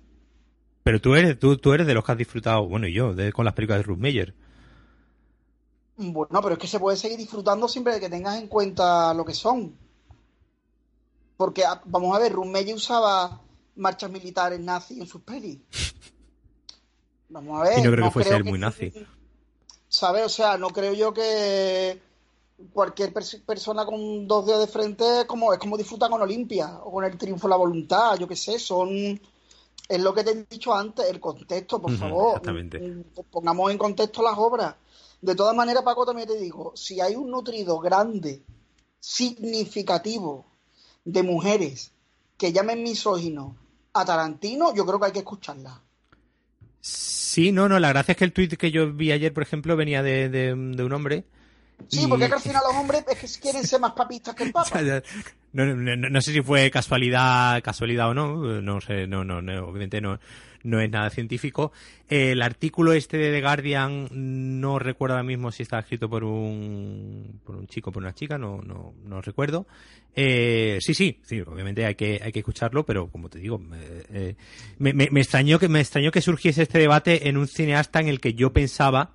[0.84, 3.34] pero tú eres, tú, tú eres de los que has disfrutado, bueno, y yo, de,
[3.34, 4.34] con las películas de Ruth Meyer.
[5.98, 9.24] Bueno, pero es que se puede seguir disfrutando siempre de que tengas en cuenta lo
[9.24, 9.78] que son.
[11.38, 13.42] Porque, ah, vamos a ver, Rumelle usaba
[13.76, 15.60] marchas militares nazis en sus pelis.
[17.30, 17.80] Vamos a ver.
[17.80, 18.94] Y no creo que fuese él muy nazi.
[19.90, 20.26] ¿Sabes?
[20.26, 22.00] O sea, no creo yo que
[22.74, 26.80] cualquier pers- persona con dos dedos de frente es como, es como disfrutar con Olimpia
[26.84, 29.20] o con el triunfo de la voluntad, yo qué sé, son...
[29.90, 32.44] Es lo que te he dicho antes, el contexto, por Ujú, favor.
[32.44, 32.78] exactamente.
[32.78, 34.76] Mm, Pongamos en contexto las obras.
[35.22, 38.44] De todas maneras, Paco, también te digo, si hay un nutrido grande,
[39.00, 40.46] significativo,
[41.06, 41.92] de mujeres
[42.38, 43.56] que llamen misógino
[43.94, 45.82] a Tarantino, yo creo que hay que escucharla.
[46.82, 49.76] Sí, no, no, la gracia es que el tuit que yo vi ayer, por ejemplo,
[49.76, 51.26] venía de, de, de un hombre.
[51.88, 54.82] Sí, porque al final los hombres es que quieren ser más papistas que el Papa.
[55.54, 59.42] No, no, no- no sé si fue casualidad, casualidad o no, no sé, no, no,
[59.42, 60.20] no, obviamente no,
[60.64, 61.72] no es nada científico.
[62.10, 67.40] El artículo este de The Guardian no recuerdo ahora mismo si está escrito por un,
[67.46, 69.66] por un chico o por una chica, no, no, no recuerdo.
[70.16, 73.62] Eh, sí, sí, sí, obviamente hay que, hay que escucharlo, pero como te digo,
[74.12, 74.36] eh,
[74.80, 78.08] me, me, me extrañó que, me extrañó que surgiese este debate en un cineasta en
[78.08, 79.12] el que yo pensaba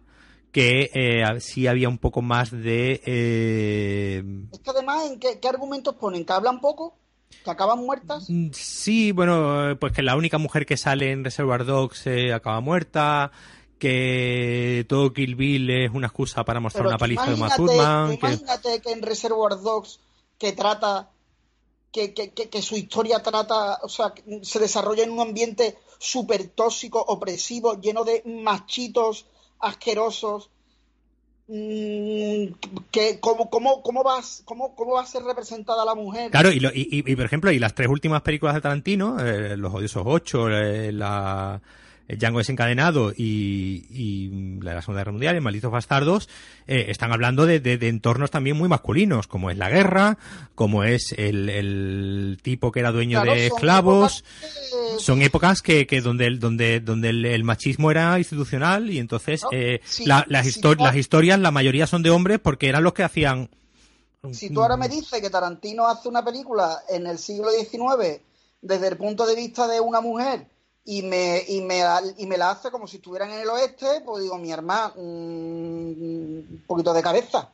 [0.52, 5.48] que eh, sí había un poco más de eh, Es que además, ¿en qué, qué
[5.48, 6.24] argumentos ponen?
[6.24, 6.96] ¿Que hablan poco?
[7.44, 8.28] ¿Que acaban muertas?
[8.28, 12.32] Mm, Sí, bueno, eh, pues que la única mujer que sale en Reservoir Dogs eh,
[12.32, 13.30] acaba muerta,
[13.78, 18.18] que todo Kill Bill es una excusa para mostrar Pero una paliza de Uma imagínate-
[18.18, 20.00] que- Imagínate que en Reservoir Dogs,
[20.38, 21.10] que trata,
[21.92, 27.00] que, que, que, su historia trata, o sea, se desarrolla en un ambiente súper tóxico,
[27.00, 29.26] opresivo, lleno de machitos
[29.60, 30.50] asquerosos.
[31.48, 32.46] mm,
[32.90, 36.30] que, ¿cómo, cómo, cómo, vas, cómo, ¿Cómo va a ser representada la mujer?
[36.30, 39.56] Claro, y, lo- y, y- por ejemplo, y las tres últimas películas de Tarantino, eh,
[39.56, 41.60] Los Odiosos Ocho, eh, la,
[42.18, 46.28] Django desencadenado y, y la Segunda Guerra Mundial, y Malditos Bastardos,
[46.66, 50.18] eh, están hablando de, de- de entornos también muy masculinos, como es la guerra,
[50.54, 54.24] como es el, el tipo que era dueño Claro, de son esclavos.
[54.24, 54.50] épocas
[54.96, 58.98] que- son épocas que, que donde el, donde donde el, el machismo era institucional y
[58.98, 60.84] entonces No, eh, sí, la- las, sí, histo- no.
[60.84, 63.48] las historias la mayoría son de hombres porque eran los que hacían
[64.32, 68.20] Si tú ahora me dices que Tarantino hace una película en el siglo XIX
[68.62, 70.46] desde el punto de vista de una mujer
[70.84, 71.82] y me, y me,
[72.16, 75.00] y me la hace como si estuvieran en el oeste, pues digo, mi hermana, mm,
[75.00, 77.52] un poquito de cabeza.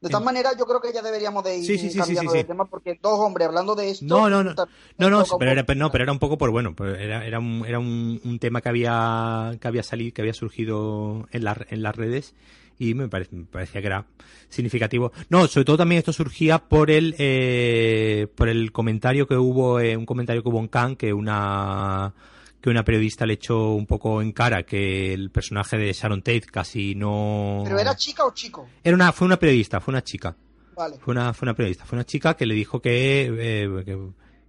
[0.00, 2.64] De todas maneras, yo creo que ya deberíamos de ir Sí, sí, cambiando de tema
[2.64, 4.06] porque dos hombres hablando de esto...
[4.06, 4.54] No, no, no.
[4.96, 7.38] no no pero era pero no pero era un poco por bueno pues era era
[7.38, 11.58] un, era un, un tema que había que había salido que había surgido en las
[11.68, 12.34] en las redes
[12.80, 14.06] y me, parec- me parecía que era
[14.48, 19.78] significativo no sobre todo también esto surgía por el eh, por el comentario que hubo
[19.78, 22.12] eh, un comentario que hubo en Cannes que una
[22.60, 26.42] que una periodista le echó un poco en cara que el personaje de Sharon Tate
[26.50, 28.66] casi no ¿Pero era chica o chico?
[28.82, 30.36] era una fue una periodista fue una chica
[30.76, 30.96] Vale.
[30.98, 33.98] fue una, fue una periodista, fue una chica que le dijo que, eh, que-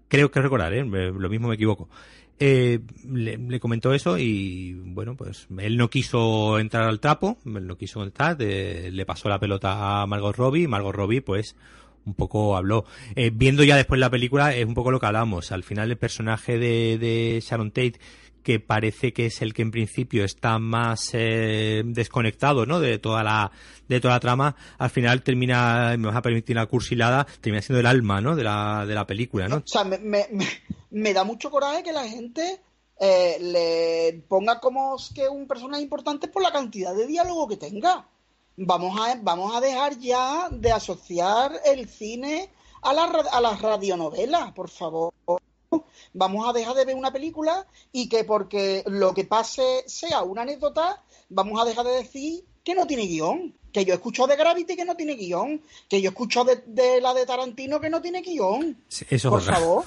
[0.08, 0.84] creo que recordar, ¿eh?
[0.86, 1.90] lo mismo me equivoco.
[2.44, 8.02] Eh, le, comentó eso y bueno, pues él no quiso entrar al trapo, no quiso
[8.02, 11.56] entrar, de- le pasó la pelota a Margot Robbie y Margot Robbie pues
[12.04, 12.84] un poco habló.
[13.16, 15.52] Eh, viendo ya después la película es un poco lo que hablamos.
[15.52, 18.00] Al final el personaje de, de Sharon Tate
[18.42, 22.80] que parece que es el que en principio está más eh, desconectado ¿no?
[22.80, 23.52] de toda la
[23.88, 27.80] de toda la trama al final termina me vas a permitir la cursilada termina siendo
[27.80, 28.36] el alma ¿no?
[28.36, 29.58] de la de la película ¿no?
[29.58, 30.28] o sea me, me,
[30.90, 32.62] me da mucho coraje que la gente
[33.00, 38.08] eh, le ponga como que un personaje importante por la cantidad de diálogo que tenga
[38.58, 42.50] vamos a vamos a dejar ya de asociar el cine
[42.82, 45.14] a, la, a las radionovelas por favor
[46.14, 50.42] vamos a dejar de ver una película y que porque lo que pase sea una
[50.44, 53.56] anécdota, vamos a dejar de decir que no tiene guion.
[53.72, 55.62] Que yo escucho de Gravity que no tiene guion.
[55.90, 58.78] Que yo escucho de, la de Tarantino que no tiene guion.
[59.10, 59.86] eso Por favor,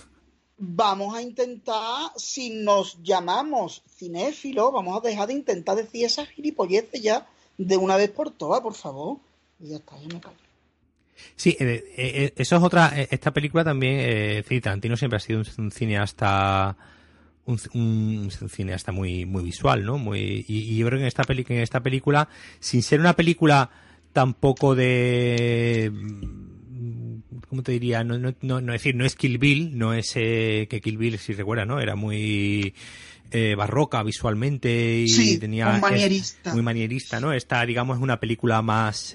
[0.56, 7.02] vamos a intentar, si nos llamamos cinéfilos, vamos a dejar de intentar decir esas gilipolleces
[7.02, 7.26] ya
[7.58, 9.18] de una vez por todas, por favor.
[9.60, 10.36] Y ya está, ya me callo.
[11.36, 12.92] Sí, eh, eh, eso es otra.
[12.96, 16.76] Eh, esta película también, eh, Tarantino siempre ha sido un, cineasta.
[17.46, 19.98] Un, cineasta muy muy visual, ¿no?
[19.98, 23.68] Muy y, yo creo que en esta en esta película, sin ser una película
[24.14, 25.92] tampoco de
[27.48, 28.02] ¿cómo te diría?
[28.02, 31.34] No, no, no, no decir, no es Kill Bill, no es que Kill Bill, si
[31.34, 31.80] recuerda, ¿no?
[31.80, 32.72] Era muy
[33.58, 36.52] barroca visualmente y tenía muy manierista.
[36.54, 37.34] muy manierista, ¿no?
[37.34, 39.14] Esta, digamos, es una película más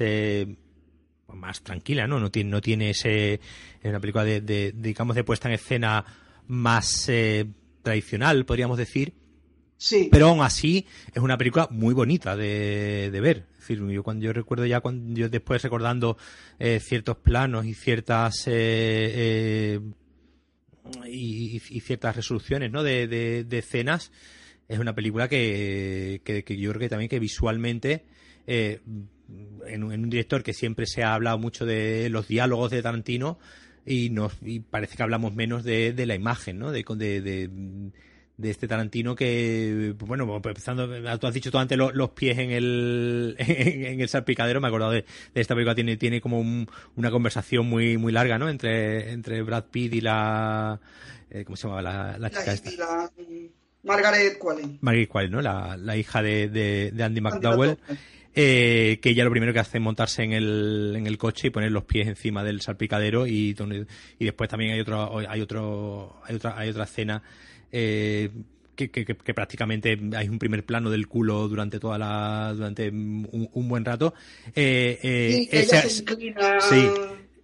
[1.36, 2.20] más tranquila, ¿no?
[2.20, 3.40] No tiene, no tiene ese,
[3.84, 6.06] una película de, digamos, de puesta en escena
[6.48, 7.46] más eh,
[7.82, 9.14] tradicional, podríamos decir.
[9.78, 10.10] Sí.
[10.12, 13.46] Pero aún así es una película muy bonita de, de ver.
[13.54, 16.18] Es decir, yo cuando yo recuerdo ya cuando yo después recordando
[16.58, 19.80] eh, ciertos planos y ciertas eh,
[21.06, 22.84] y, ciertas resoluciones, ¿no?
[22.84, 24.12] De, de, escenas,
[24.68, 28.06] es una película que, que, que, yo creo que también que visualmente
[29.68, 33.40] en, un director que siempre se ha hablado mucho de los diálogos de Tarantino
[33.86, 36.72] y nos y parece que hablamos menos de, de la imagen, ¿no?
[36.72, 37.50] De, de,
[38.38, 40.88] de, este Tarantino que, bueno, empezando,
[41.20, 44.92] tú has dicho tú antes los, pies en el, en, el salpicadero, me he acordado
[44.92, 46.40] de, esta película, tiene, tiene como
[46.96, 48.50] una conversación muy, muy larga, ¿no?
[48.50, 50.80] Entre, entre Brad Pitt y la,
[51.30, 53.12] eh, ¿cómo se llama la, la chica esta?
[53.84, 54.78] Margaret Qualley.
[54.82, 55.42] Margaret Qualley, ¿no?
[55.42, 57.78] La, la hija de, de, Andy McDowell.
[58.36, 61.50] Eh, que ella lo primero que hace es montarse en el, en el coche y
[61.50, 63.56] poner los pies encima del salpicadero y,
[64.20, 67.24] y después también hay otro hay otro hay otra hay otra escena
[67.72, 68.30] eh,
[68.88, 73.68] que, que, que, prácticamente hay un primer plano del culo durante toda la durante un,
[73.68, 74.14] buen rato.
[74.56, 76.62] Eh, eh, se inclina...
[76.62, 76.88] sí.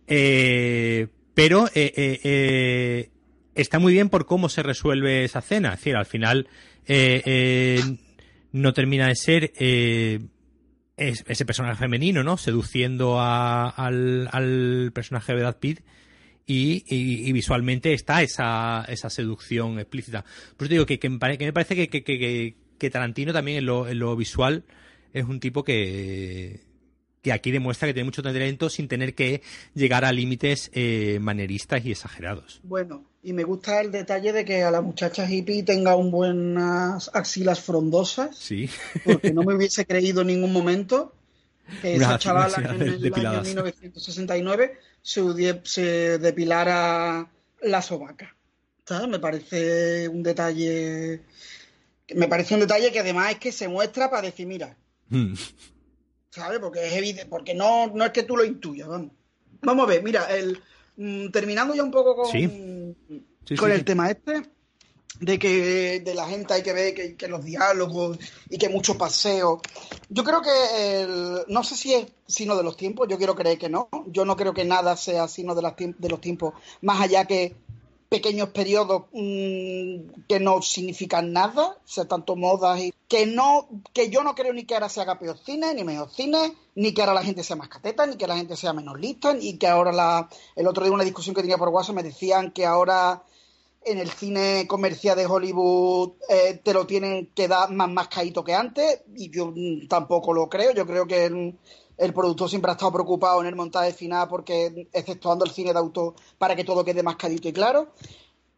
[0.07, 5.73] Eh, pero está muy bien por cómo se resuelve esa escena.
[5.73, 6.47] Es decir al final
[8.53, 9.51] no termina de ser
[10.97, 12.37] ese personaje femenino, ¿no?
[12.37, 15.81] Seduciendo al, personaje de Brad Pitt
[16.45, 20.23] y, visualmente está esa, esa seducción explícita.
[20.57, 24.63] Por eso digo que, me, parece que, que, Tarantino también en lo, en lo visual
[25.11, 26.61] es un tipo que,
[27.25, 29.41] que aquí demuestra que tiene mucho talento sin tener que
[29.73, 32.59] llegar a límites eh, maneristas y exagerados.
[32.61, 37.09] Bueno, y me gusta el detalle de que a la muchacha hippie tenga un buenas
[37.11, 38.37] axilas frondosas.
[38.37, 38.69] Sí.
[39.03, 41.11] Porque no me hubiese creído en ningún momento
[41.81, 47.27] que esa chavala en el año 1969 se, se depilara
[47.63, 48.35] la sobaca.
[49.09, 51.23] Me parece un detalle.
[52.13, 54.77] Me parece un detalle que además es que se muestra para decir, mira.
[55.09, 55.33] Mm.
[56.29, 56.59] ¿sabes?
[56.59, 59.11] Porque es evidente, porque no, no es que tú lo intuyas, vamos.
[59.61, 60.61] Vamos a ver, mira, el,
[61.31, 62.95] terminando ya un poco con,
[63.57, 64.43] con el tema este,
[65.19, 68.17] de que de la gente hay que ver que, los diálogos
[68.49, 69.59] y que muchos paseos.
[70.09, 73.57] Yo creo que el, no sé si es sino de los tiempos, yo quiero creer
[73.57, 73.89] que no.
[74.07, 77.55] Yo no creo que nada sea sino de, las, de los tiempos, más allá que
[78.15, 84.09] pequeños periodos mm, que no significan nada, o sea, tanto modas y que no, que
[84.09, 87.01] yo no creo ni que ahora se haga peor cine, ni mejor cine, ni que
[87.01, 89.67] ahora la gente sea más cateta, ni que la gente sea menos lista, ni que
[89.67, 93.21] ahora la, el otro día una discusión que tenía por WhatsApp me decían que ahora
[93.83, 98.45] en el cine comercial de Hollywood eh, te lo tienen que dar más más caído
[98.45, 101.53] que antes, y yo mm, tampoco lo creo, yo creo que
[102.13, 106.15] productor siempre ha estado preocupado en el montaje final porque, exceptuando el cine de autor,
[106.37, 107.93] para que todo quede más clarito y claro.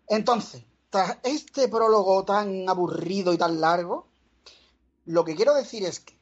[0.07, 4.07] Entonces, tras este prólogo tan aburrido y tan largo,
[5.05, 6.17] lo que quiero decir es que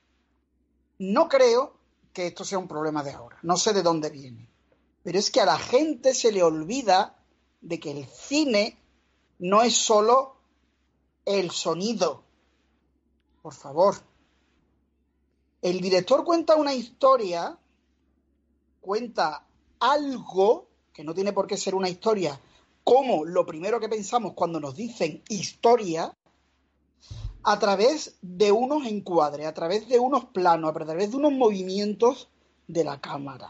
[0.99, 1.77] no creo
[2.13, 3.37] que esto sea un problema de ahora.
[3.43, 4.49] No sé de dónde viene.
[5.03, 7.19] Pero es que a la gente se le olvida
[7.61, 8.79] de que el cine
[9.39, 10.35] no es solo
[11.25, 12.23] el sonido.
[13.41, 13.95] Por favor,
[15.65, 17.57] el director cuenta una historia,
[18.81, 19.47] cuenta
[19.79, 22.39] algo que no tiene por qué ser una historia,
[22.83, 26.15] como lo primero que pensamos cuando nos dicen historia,
[27.41, 32.29] a través de unos encuadres, a través de unos planos, a través de unos movimientos
[32.67, 33.49] de la cámara.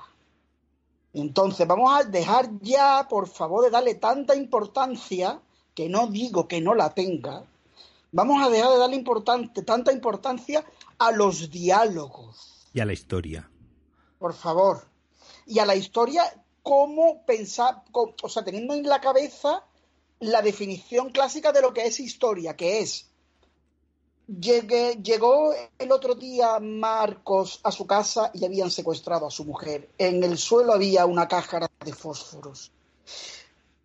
[1.14, 5.42] Entonces, vamos a dejar ya, por favor, de darle tanta importancia,
[5.74, 7.44] que no digo que no la tenga,
[8.14, 9.04] vamos a dejar de darle
[9.66, 10.64] tanta importancia
[10.98, 12.68] a los diálogos.
[12.74, 13.50] Y a la historia.
[14.20, 14.88] Por favor.
[15.46, 16.24] Y a la historia,
[16.64, 19.64] cómo pensar, o sea, teniendo en la cabeza
[20.20, 23.10] la definición clásica de lo que es historia, que es
[24.28, 29.92] Llegué, llegó el otro día Marcos a su casa y habían secuestrado a su mujer.
[30.00, 32.72] En el suelo había una caja de fósforos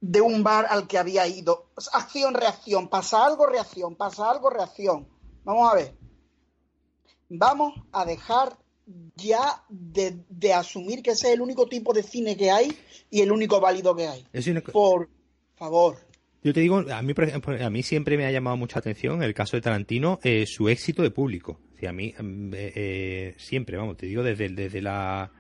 [0.01, 1.67] de un bar al que había ido.
[1.93, 5.07] Acción, reacción, pasa algo, reacción, pasa algo, reacción.
[5.45, 6.00] Vamos a ver.
[7.31, 8.59] Vamos a dejar
[9.15, 12.77] ya de, asumir que ese es el único tipo de cine que hay
[13.09, 14.27] y el único válido que hay.
[14.73, 15.09] Por
[15.55, 15.97] favor.
[16.43, 17.15] Yo te digo, a mí,
[17.61, 21.03] a mí siempre me ha llamado mucha atención el caso de Tarantino, eh, su éxito
[21.03, 21.61] de público.
[21.87, 25.31] a mí mm, eh, eh, siempre, vamos, te digo desde, desde la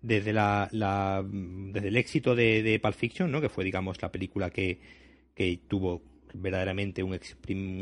[0.00, 3.40] desde la, desde el éxito de, de Pulp Fiction, ¿no?
[3.40, 4.78] Que fue, digamos, la película que,
[5.34, 6.00] que tuvo
[6.40, 7.14] verdaderamente un,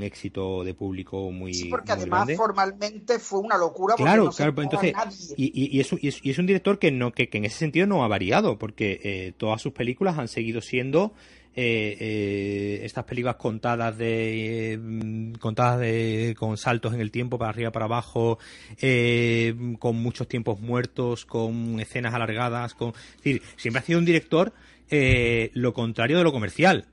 [0.03, 4.95] éxito de público muy sí, porque además formalmente fue una locura claro claro pues entonces
[5.37, 8.05] y, y, es, y, es, un director que no que, que, en ese sentido no
[8.05, 11.13] ha variado porque todas sus películas han seguido siendo
[11.57, 17.51] eh, eh, estas películas contadas de mm, contadas de, con saltos en el tiempo para
[17.51, 18.41] arriba para abajo
[18.81, 24.05] eh, con muchos tiempos muertos con escenas alargadas con es decir siempre ha sido un
[24.05, 24.53] director
[24.91, 26.89] lo contrario de lo comercial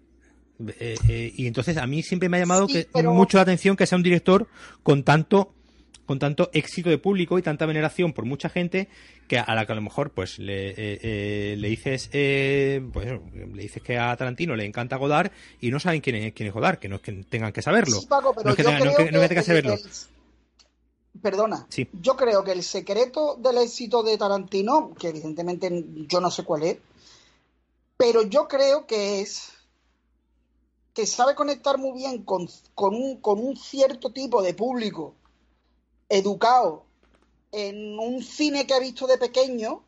[1.08, 4.04] y entonces a mí siempre me ha llamado que, mucho la atención que sea un
[4.04, 4.48] director
[4.84, 5.54] con tanto
[6.12, 8.90] con tanto éxito de público y tanta veneración por mucha gente
[9.30, 13.08] que a la que a lo mejor pues le, eh, eh, le dices eh, pues
[13.34, 15.32] le dices que a Tarantino le encanta Godard
[15.62, 17.96] y no saben quién es, quién es Godard, que no es que tengan que saberlo.
[17.96, 19.78] no es que, tengan, que, saberlo.
[21.22, 26.44] perdona, yo creo que el secreto del éxito de Tarantino, que evidentemente yo no sé
[26.44, 26.78] cuál es,
[27.96, 29.54] pero yo creo que es
[30.94, 35.16] que sabe conectar muy bien con, con, un, con un cierto tipo de público
[36.10, 36.86] educado
[37.52, 39.84] en un cine que ha visto de pequeño,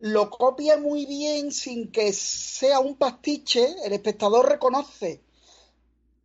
[0.00, 5.22] lo copia muy bien sin que sea un pastiche, el espectador reconoce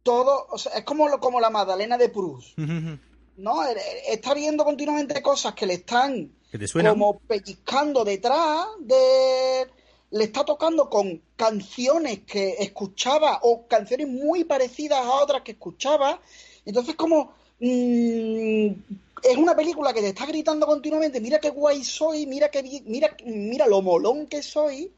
[0.04, 3.64] todo, o sea, es como, como la Magdalena de Proust, ¿no?
[4.08, 6.36] Está viendo continuamente cosas que le están
[6.90, 9.68] como pellizcando detrás de...
[10.14, 16.20] Le está tocando con canciones que escuchaba o canciones muy parecidas a otras que escuchaba.
[16.66, 17.34] Entonces como
[17.66, 18.74] Mm,
[19.24, 23.16] es una película que te está gritando continuamente, mira qué guay soy, mira qué mira,
[23.26, 24.92] mira lo molón que soy,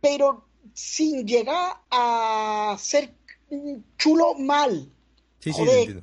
[0.00, 0.42] pero
[0.74, 3.12] sin llegar a ser
[3.96, 4.90] chulo mal.
[5.40, 5.62] Sí, sí,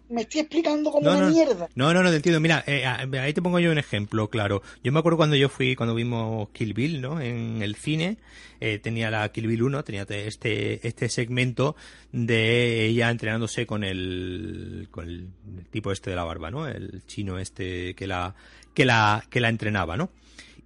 [0.09, 1.69] me estoy explicando como una mierda.
[1.75, 2.39] No, no, no, te entiendo.
[2.39, 4.63] Mira, eh, ahí te pongo yo un ejemplo, claro.
[4.83, 7.21] Yo me acuerdo cuando yo fui, cuando vimos Kill Bill, ¿no?
[7.21, 8.17] En el cine,
[8.59, 11.75] eh, tenía la Kill Bill 1, tenía este, este segmento
[12.11, 15.27] de ella entrenándose con el, con el,
[15.69, 16.67] tipo este de la barba, ¿no?
[16.67, 18.33] El chino este que la,
[18.73, 20.09] que la, que la entrenaba, ¿no?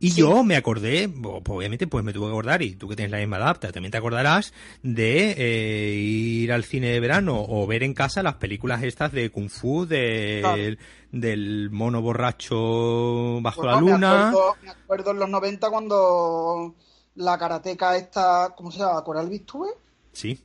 [0.02, 3.20] Y yo me acordé, obviamente pues me tuve que acordar, y tú que tienes la
[3.20, 7.94] misma adapta, también te acordarás de eh, ir al cine de verano o ver en
[7.94, 10.78] casa las películas estas de Kung Fu, de,
[11.12, 14.34] del mono borracho bajo la luna.
[14.64, 16.76] Me acuerdo, en los 90 cuando
[17.16, 19.04] la karateca esta, ¿cómo se llama?
[19.04, 19.70] ¿Coral Vistue?
[20.12, 20.44] Sí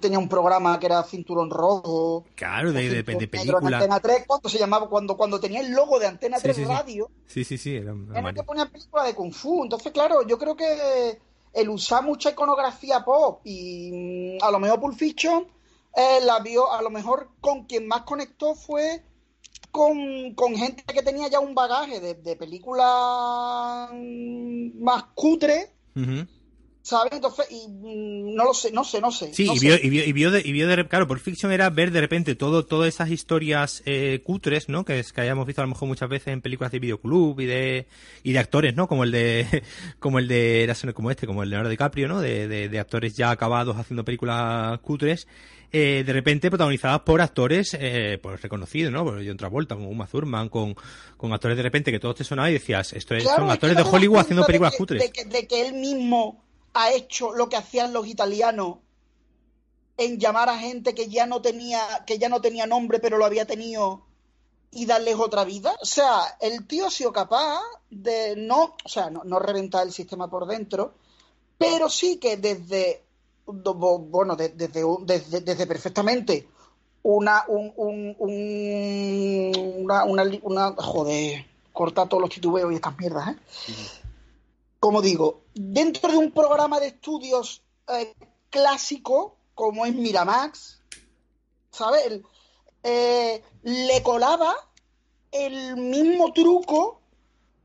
[0.00, 2.24] tenía un programa que era Cinturón Rojo.
[2.34, 3.78] Claro, de, de, de película.
[3.78, 7.10] Antena 3, cuando se llamaba, cuando, cuando tenía el logo de Antena 3 Radio.
[7.26, 7.76] Sí, sí, sí.
[7.76, 9.62] Era, era que ponía película de Kung Fu.
[9.62, 11.20] Entonces, claro, yo creo que
[11.56, 15.46] el usar mucha iconografía pop y mm, a lo mejor Pulp Fiction
[15.94, 19.02] eh, la vio, a lo mejor con quien más conectó fue
[19.70, 25.72] con, con gente que tenía ya un bagaje de, de películas mm, más cutre.
[26.86, 27.14] ¿Sabes?
[27.14, 29.34] Entonces, y, mm, no lo sé, no sé, no sé.
[29.34, 31.68] Sí, y, vio, y, vio, y, vio, de, y vio de, claro, por Fiction era
[31.68, 34.84] ver de repente todo, todas esas historias eh, cutres, ¿no?
[34.84, 37.46] Que, es, que hayamos visto a lo mejor muchas veces en películas de videoclub y
[37.46, 37.88] de,
[38.22, 38.86] y de actores, ¿no?
[38.86, 39.64] Como el de,
[39.98, 42.20] como el de, como este, como el Leonardo DiCaprio, ¿no?
[42.20, 45.26] De, de, de actores ya acabados haciendo películas cutres.
[45.72, 49.02] Eh, de repente protagonizadas por actores eh, pues reconocidos, ¿no?
[49.02, 50.76] Por John Travolta, como Uma Thurman, con,
[51.16, 54.20] con actores de repente que todos te sonaban y decías, esto son actores de Hollywood
[54.20, 55.02] haciendo películas cutres.
[55.02, 56.45] De que, de que él mismo
[56.78, 58.78] ha hecho lo que hacían los italianos
[59.96, 63.24] en llamar a gente que ya no tenía, que ya no tenía nombre, pero lo
[63.24, 64.02] había tenido
[64.70, 65.74] y darles otra vida.
[65.80, 70.28] O sea, el tío ha sido capaz de no, o sea, no, reventar el sistema
[70.28, 70.92] por dentro,
[71.56, 73.02] pero sí que desde,
[73.46, 76.46] bueno, desde, desde, desde perfectamente
[77.02, 83.28] una, un, un, un- una, una, una- joder, corta todos los titubeos y estas mierdas,
[83.30, 83.36] ¿eh?
[84.86, 88.14] Como digo, dentro de un programa de estudios eh,
[88.50, 90.80] clásico, como es Miramax,
[91.72, 92.20] ¿sabes?
[92.84, 94.54] Eh, le colaba
[95.32, 97.00] el mismo truco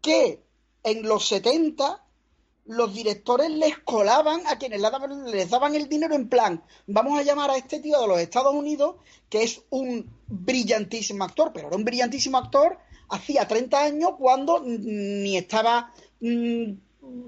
[0.02, 0.42] que
[0.82, 2.04] en los 70
[2.66, 7.52] los directores les colaban a quienes les daban, el dinero en plan, vamos a llamar
[7.52, 8.96] a este tío de los Estados Unidos,
[9.30, 15.38] que es un brillantísimo actor, pero era un brillantísimo actor hacía 30 años cuando ni
[15.38, 16.72] estaba mm,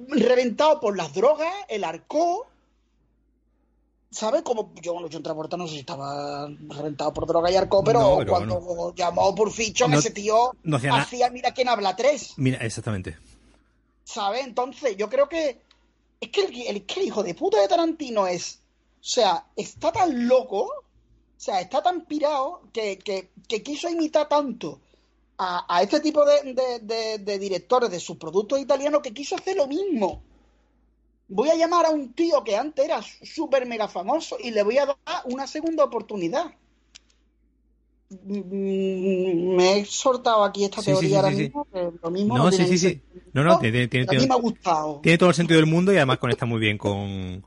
[0.10, 2.48] reventado por las drogas, el arco,
[4.12, 4.44] ¿sabes?
[4.44, 8.00] Como yo, bueno, John Travolta no sé si estaba reventado por droga y arco, pero,
[8.02, 12.34] No, pero cuando llamó por Fiction, No- ese tío no hacía Mira quién habla tres.
[12.38, 13.18] Mira, exactamente.
[14.04, 14.46] ¿Sabes?
[14.46, 15.62] Entonces, yo creo que
[16.22, 18.60] es que el, el- que el hijo de puta de Tarantino es,
[19.02, 20.84] o sea, está tan loco, o
[21.38, 24.80] sea, está tan pirado que, que- que quiso imitar tanto
[25.38, 29.36] a, a este tipo de, de- de- de directores de sus productos italianos que quiso
[29.36, 30.22] hacer lo mismo.
[31.28, 34.78] Voy a llamar a un tío que antes era súper mega famoso y le voy
[34.78, 36.54] a dar una segunda oportunidad.
[38.10, 41.44] Mm, Me he soltado aquí esta Sí, sí, teoría sí, ahora sí, sí.
[41.44, 43.02] mismo, que lo mismo No, sí, tiene sí, sí.
[43.34, 45.00] No, no, tiene, a mí me ha gustado.
[45.02, 47.44] tiene todo el sentido del mundo y además conecta muy bien con,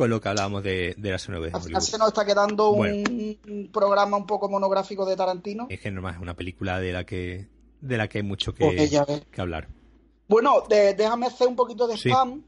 [0.00, 3.04] con lo que hablábamos de, de las nueve se nos está quedando Bueno.
[3.10, 5.66] un programa un poco monográfico de Tarantino.
[5.68, 7.48] Es que normal es una película de la que
[7.82, 8.90] de la que hay mucho que, Pues
[9.30, 9.68] que hablar.
[10.26, 12.08] Bueno, de- déjame hacer un poquito de Sí.
[12.08, 12.42] spam,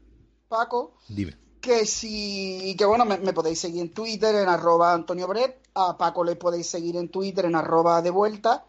[0.47, 0.95] Paco.
[1.07, 1.35] Dime.
[1.61, 5.95] Que si, que bueno, me, me podéis seguir en Twitter en arroba Antonio Bret, a
[5.95, 8.65] Paco le podéis seguir en Twitter en arroba de vuelta.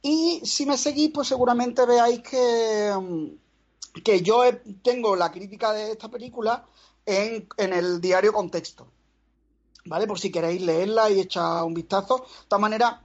[0.00, 4.42] Y si me seguís, pues seguramente veáis que, mm, que yo
[4.82, 6.64] tengo la crítica de esta película
[7.08, 8.86] en, en el diario Contexto.
[9.86, 10.06] ¿Vale?
[10.06, 12.18] Por si queréis leerla y echar un vistazo.
[12.18, 12.96] De todas maneras,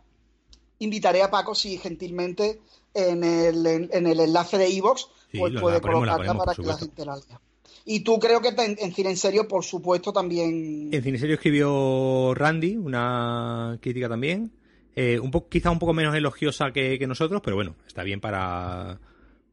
[0.80, 2.60] invitaré a Paco si gentilmente
[2.94, 6.62] en el, en, en el enlace de Sí, pues puede ponemos, colocarla ponemos, para que
[6.64, 7.40] la gente la lea.
[7.86, 10.90] Y tú creo que te- en Cine en Serio, por supuesto, también...
[10.94, 14.52] En Cine Serio escribió Randy, una crítica también.
[14.96, 18.20] Eh, un poco, quizá un poco menos elogiosa que, que nosotros, pero bueno, está bien
[18.22, 19.00] para,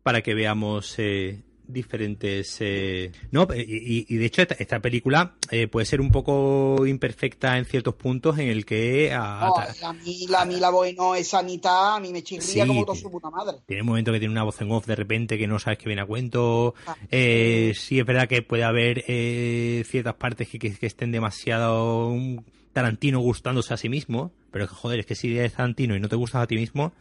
[0.03, 1.42] para que veamos eh,
[1.73, 2.57] diferentes.
[2.61, 6.87] eh, No, y, y- y de hecho, esta, esta película eh, puede ser un poco
[6.87, 9.12] imperfecta en ciertos puntos en el que.
[9.12, 12.23] a- No, a- a mí la, a mí la bueno, esa mitad, a mí me
[12.23, 13.03] chirría Sí, como todo tío.
[13.03, 13.59] su puta madre.
[13.66, 15.87] Tiene un momento que tiene una voz en off de repente que no sabes que
[15.87, 16.75] viene a cuento.
[16.87, 21.12] Ah, Eh, sí, es verdad que puede haber eh, ciertas partes que, que- que estén
[21.12, 24.33] demasiado un Tarantino gustándose a sí mismo.
[24.53, 26.93] Pero que, joder, es que si eres Tarantino y no te gustas a ti mismo,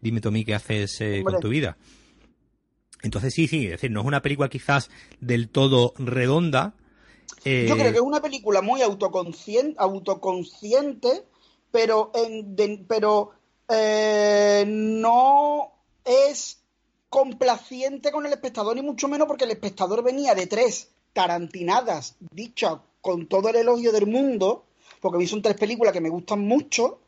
[0.00, 1.76] dime tú a mí qué haces eh, con tu vida.
[3.04, 4.90] Entonces sí, sí, es decir, no es una película quizás
[5.20, 6.74] del todo redonda.
[7.44, 11.24] eh, Yo creo que es una película muy autoconsciente, autoconsciente
[11.70, 13.30] pero, en, de- pero
[13.68, 15.72] eh, no
[16.04, 16.60] es
[17.10, 22.78] complaciente con el espectador, ni mucho menos porque el espectador venía de tres tarantinadas dichas
[23.00, 24.64] con todo el elogio del mundo,
[25.00, 27.00] porque a mí son tres películas que me gustan mucho,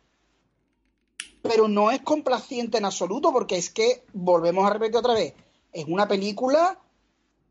[1.42, 5.32] pero no es complaciente en absoluto, porque es que, volvemos a repetir otra vez,
[5.76, 6.78] es una película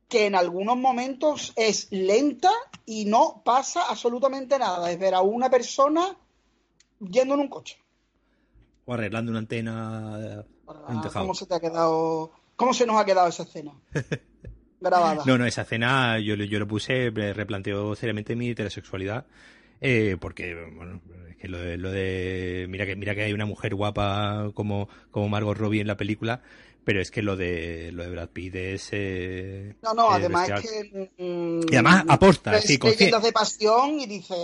[0.10, 2.50] que en algunos momentos es lenta
[2.86, 4.92] y no pasa absolutamente nada.
[4.92, 6.18] Es ver a una persona
[7.00, 7.78] yendo en un coche.
[8.86, 10.44] O arreglando una antena
[11.04, 11.26] tejado.
[11.26, 12.32] ¿Cómo se te ha quedado?
[12.56, 13.74] ¿Cómo se nos ha quedado esa escena?
[14.82, 15.24] Grabada.
[15.26, 19.26] No, no, esa escena yo, yo lo puse, me replanteo seriamente mi heterosexualidad.
[19.82, 21.00] eh, porque, bueno,
[21.30, 22.66] es que lo de, lo de.
[22.70, 26.42] Mira que, mira que hay una mujer guapa como, como Margot Robbie en la película,
[26.86, 28.90] pero es que lo de, lo de Brad Pitt es.
[28.94, 30.76] eh, No, no, es además bestial.
[30.84, 31.12] es que.
[31.24, 34.36] mm, Y además aposta, ves sí, leyendas de pasión y dice.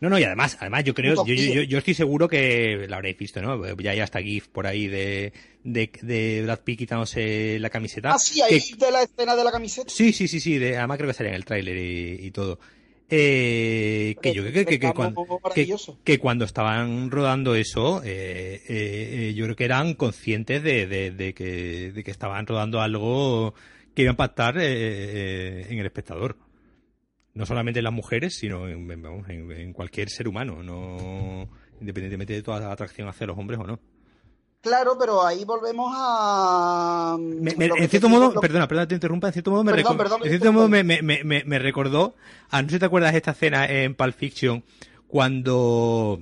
[0.00, 3.16] No, no, y además, además yo creo, yo, yo, yo- estoy seguro que la habréis
[3.16, 3.64] visto, ¿no?
[3.76, 5.32] Ya hay hasta GIF por ahí de,
[5.62, 8.12] de, de Brad Pitt quitándose la camiseta.
[8.12, 9.88] Ah, sí, ahí que- de la escena de la camiseta.
[9.88, 12.58] Sí, sí, sí, sí, de, además creo que salía en el tráiler y, y todo.
[13.14, 15.14] Eh, que yo creo que, que, que cuando,
[16.02, 21.10] que, cuando estaban rodando eso, eh, eh, eh, yo creo que eran conscientes de, de,
[21.10, 23.54] de que, de que estaban rodando algo
[23.94, 26.38] que iba a impactar eh, eh, en el espectador.
[27.34, 28.90] No solamente en las mujeres, sino en,
[29.30, 31.48] en- cualquier ser humano, no
[31.80, 33.80] independientemente de toda atracción hacia los hombres o no.
[34.62, 37.16] Claro, pero ahí volvemos a.
[37.18, 39.64] Me- me- lo que en cierto modo, lo- perdona, perdona, te interrumpa, en cierto modo
[39.64, 42.14] me, Perdón, reco- perdón, en cierto modo me, recordó,
[42.50, 44.62] a no sé si te acuerdas de esta escena en Pulp Fiction,
[45.08, 46.20] cuando,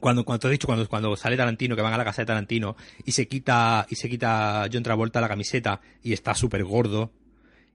[0.00, 2.26] cuando, cuando te has dicho, cuando, cuando sale Tarantino, que van a la casa de
[2.26, 7.10] Tarantino, y se quita, y se quita John Travolta la camiseta, y está súper gordo,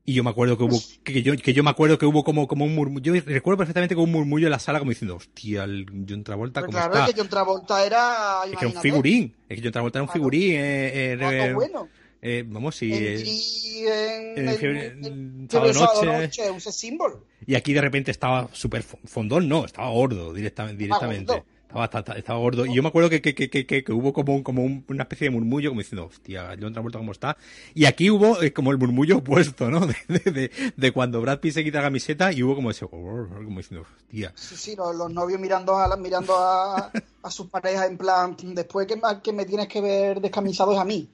[0.04, 2.24] Y yo me acuerdo que hubo, pues que yo, que yo me acuerdo que hubo
[2.24, 5.16] como, como un murmullo, yo recuerdo perfectamente como un murmullo en la sala como diciendo,
[5.16, 7.06] hostia, el John Travolta, pues ¿cómo claro, está?
[7.06, 10.04] es que John Travolta era, es que era un figurín, es que John Travolta era
[10.04, 11.88] un figurín, eh, eh, bueno.
[12.24, 12.92] Eh, vamos, sí.
[12.94, 16.06] En, en, en, en, sábado noche.
[16.06, 17.26] noche, un símbolo.
[17.48, 20.84] Y aquí de repente estaba súper fondón, no, estaba gordo directamente.
[20.84, 21.34] directamente.
[21.34, 21.46] Gordo.
[21.72, 22.66] Estaba, estaba, estaba, gordo.
[22.66, 25.30] Y yo me acuerdo que, que, que, que, hubo como, un, como un, una especie
[25.30, 27.38] de murmullo, como diciendo, hostia, John Travolta cómo está.
[27.74, 29.88] Y aquí hubo eh, como el murmullo opuesto, ¿no?
[30.08, 33.88] De, de, cuando Brad Pitt se quita la camiseta y hubo como ese, como diciendo,
[33.90, 34.34] hostia.
[34.36, 36.92] Sí, sí, los, los novios mirando a, mirando a,
[37.24, 40.86] a sus parejas en plan, después que, que me tienes que ver descamisado es a
[40.86, 41.10] mí.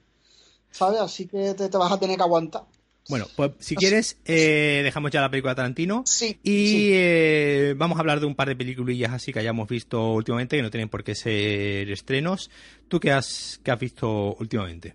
[0.70, 1.00] ¿Sabes?
[1.00, 2.64] Así que te, te vas a tener que aguantar.
[3.08, 6.02] Bueno, pues si quieres, eh, dejamos ya la película Tarantino.
[6.04, 6.38] Sí.
[6.42, 6.90] Y sí.
[6.92, 10.62] Eh, vamos a hablar de un par de peliculillas así que hayamos visto últimamente, que
[10.62, 12.50] no tienen por qué ser estrenos.
[12.86, 14.94] ¿Tú qué has, qué has visto últimamente?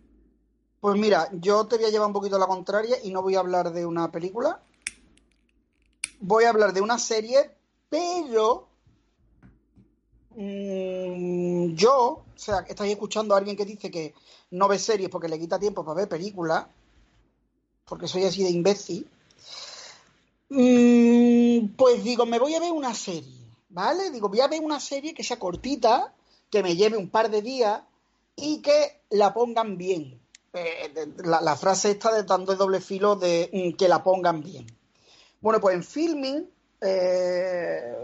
[0.79, 3.35] Pues mira, yo te voy a llevar un poquito a la contraria y no voy
[3.35, 4.61] a hablar de una película.
[6.19, 7.49] Voy a hablar de una serie,
[7.89, 8.69] pero.
[10.35, 14.13] Mmm, yo, o sea, estáis escuchando a alguien que dice que
[14.51, 16.65] no ve series porque le quita tiempo para ver películas
[17.85, 19.07] porque soy así de imbécil,
[20.49, 24.11] mmm, pues digo, me voy a ver una serie, ¿vale?
[24.11, 26.13] Digo, voy a ver una serie que sea cortita,
[26.49, 27.81] que me lleve un par de días
[28.35, 30.19] y que la pongan bien.
[30.53, 34.67] Eh, la, frase esta de tanto de doble filo de mm, que la pongan bien.
[35.41, 36.47] Bueno, pues en filming,
[36.79, 37.95] eh,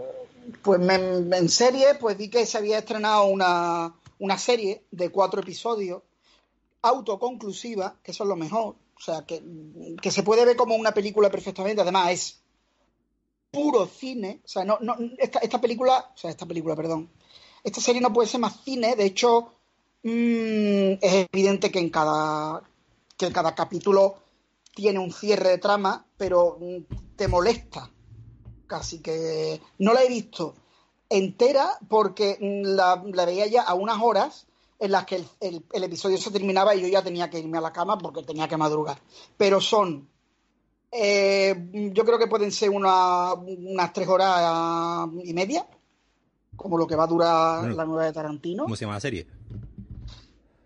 [0.62, 6.02] pues en serie, pues vi que se había estrenado una, una serie de cuatro episodios
[6.82, 9.42] autoconclusiva, que eso es lo mejor, o sea, que,
[10.02, 11.80] que, se puede ver como una película perfectamente.
[11.80, 12.40] Además, es
[13.50, 14.42] puro cine.
[14.44, 17.10] O sea, no, no, esta, esta película, o sea, esta película, perdón.
[17.64, 18.96] Esta serie no puede ser más cine.
[18.96, 19.54] De hecho,
[20.02, 22.62] mmm, es evidente que en cada,
[23.16, 24.16] que cada capítulo
[24.74, 26.58] tiene un cierre de trama, pero
[27.16, 27.90] te molesta.
[28.66, 30.54] Casi que no la he visto
[31.08, 34.46] entera porque la, la veía ya a unas horas
[34.80, 37.58] en las que el, el, el, episodio se terminaba y yo ya tenía que irme
[37.58, 38.98] a la cama porque tenía que madrugar.
[39.36, 40.08] Pero son,
[40.90, 45.66] eh, yo creo que pueden ser una, unas tres horas y media,
[46.56, 48.64] como lo que va a durar bueno, la nueva de Tarantino.
[48.64, 49.26] ¿Cómo se llama la serie?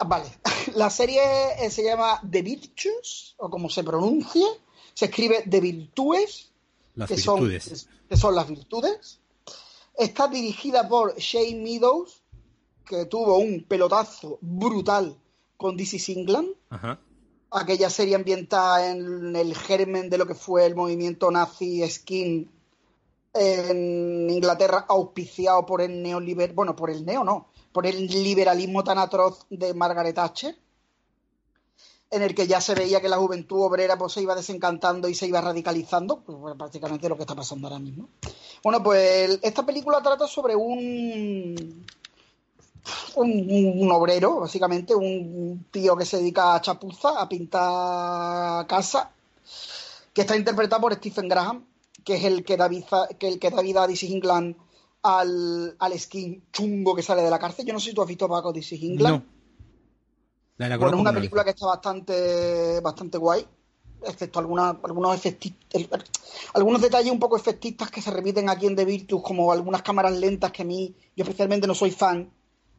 [0.06, 0.26] Vale,
[0.76, 1.20] la serie
[1.68, 4.46] se llama The Virtues, o como se pronuncie,
[4.94, 6.52] se escribe The Virtues,
[6.94, 7.64] las que, virtudes.
[7.64, 9.18] Son, que son las virtudes.
[9.96, 12.23] Está dirigida por Shane Meadows,
[12.84, 15.16] que tuvo un pelotazo brutal
[15.56, 16.48] con DC England.
[16.70, 16.98] Ajá.
[17.50, 22.50] Aquella serie ambientada en el germen de lo que fue el movimiento nazi skin
[23.34, 26.52] en Inglaterra, auspiciado por el neoliber...
[26.52, 27.48] Bueno, por el neo, no.
[27.72, 30.56] Por el liberalismo tan atroz de Margaret Thatcher.
[32.10, 35.14] En el que ya se veía que la juventud obrera pues, se iba desencantando y
[35.16, 36.20] se iba radicalizando.
[36.20, 38.08] Pues, prácticamente lo que está pasando ahora mismo.
[38.62, 41.84] Bueno, pues esta película trata sobre un
[43.16, 49.10] un, un, obrero, básicamente, un tío que se dedica a chapuza, a pintar casa,
[50.12, 51.64] que está interpretado por Stephen Graham,
[52.04, 54.56] que es el que da vida, que el que da vida a DC England
[55.02, 57.66] al, al skin chungo que sale de la cárcel.
[57.66, 59.16] Yo no sé si tú has visto Paco DC England.
[59.16, 59.34] No.
[60.56, 63.44] La, la bueno, es una película que está bastante, bastante guay,
[64.06, 66.04] excepto alguna, algunos efectistas,
[66.52, 70.12] algunos detalles un poco efectistas que se repiten aquí en The Virtus, como algunas cámaras
[70.12, 72.30] lentas que a mí, yo especialmente no soy fan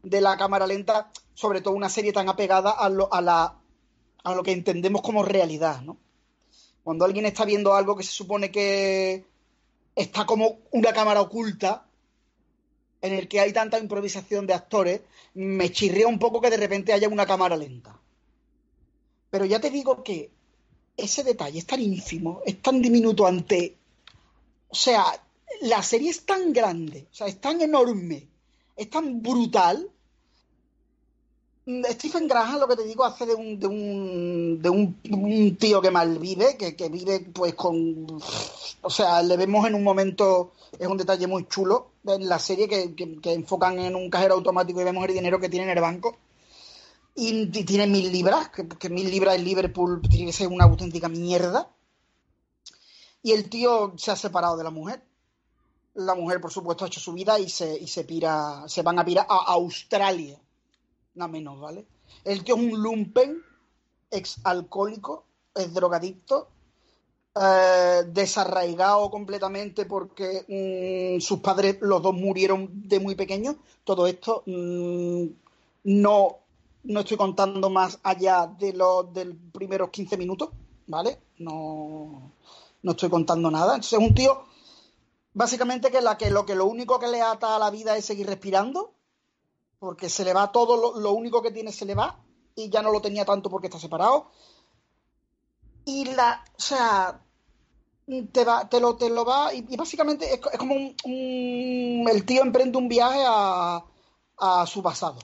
[0.06, 3.56] de la cámara lenta, sobre todo una serie tan apegada a lo, a la,
[4.24, 5.97] a lo que entendemos como realidad, ¿no?
[6.84, 9.26] Cuando alguien está viendo algo que se supone que
[9.95, 11.88] está como una cámara oculta,
[13.01, 15.01] en el que hay tanta improvisación de actores,
[15.34, 17.99] me chirrea un poco que de repente haya una cámara lenta.
[19.32, 20.30] Pero ya te digo que
[20.95, 23.76] ese detalle es tan ínfimo, es tan diminuto ante...
[24.70, 25.03] O sea,
[25.62, 28.28] la serie es tan grande, o sea, es tan enorme,
[28.76, 29.89] es tan brutal
[31.68, 35.89] Stephen Graham, lo que te digo, hace de un, de un, de un, tío que
[35.89, 38.05] mal vive, que, que, vive pues con...
[38.82, 42.68] O sea, le vemos en un momento, es un detalle muy chulo en la serie
[42.68, 46.16] que, enfocan en un cajero automático y vemos el dinero que tiene en el banco.
[47.16, 51.09] Y, y tiene mil libras, que, mil libras en Liverpool tiene que ser una auténtica
[51.09, 51.72] mierda.
[53.24, 55.03] Y el tío se ha separado de la mujer.
[55.95, 58.99] La mujer, por supuesto, ha hecho su vida y se, y se pira, se van
[58.99, 60.39] a pirar a Australia
[61.16, 61.86] nada menos, ¿vale?
[62.24, 63.41] El tío es un lumpen,
[64.11, 66.49] ex alcohólico, es drogadicto,
[67.38, 70.45] eh, desarraigado completamente porque
[71.18, 73.57] mmm, sus padres, los dos murieron de muy pequeños.
[73.84, 75.26] Todo esto mmm,
[75.84, 76.38] no,
[76.84, 80.49] no estoy contando más allá de los del primeros 15 minutos,
[80.88, 81.20] ¿vale?
[81.39, 82.32] No,
[82.84, 83.76] no estoy contando nada.
[83.76, 84.45] Entonces es un tío,
[85.34, 88.93] básicamente, que, lo, que lo único que le ata a la vida es seguir respirando,
[89.86, 92.20] porque se le va todo, lo, único que tiene se le va,
[92.56, 94.32] y ya no lo tenía tanto porque está separado.
[95.86, 97.22] Y la, o sea,
[98.32, 102.80] te, va, te, lo, te lo va, y, básicamente es, como un, el tío emprende
[102.80, 103.86] un viaje a,
[104.40, 105.20] a su pasado.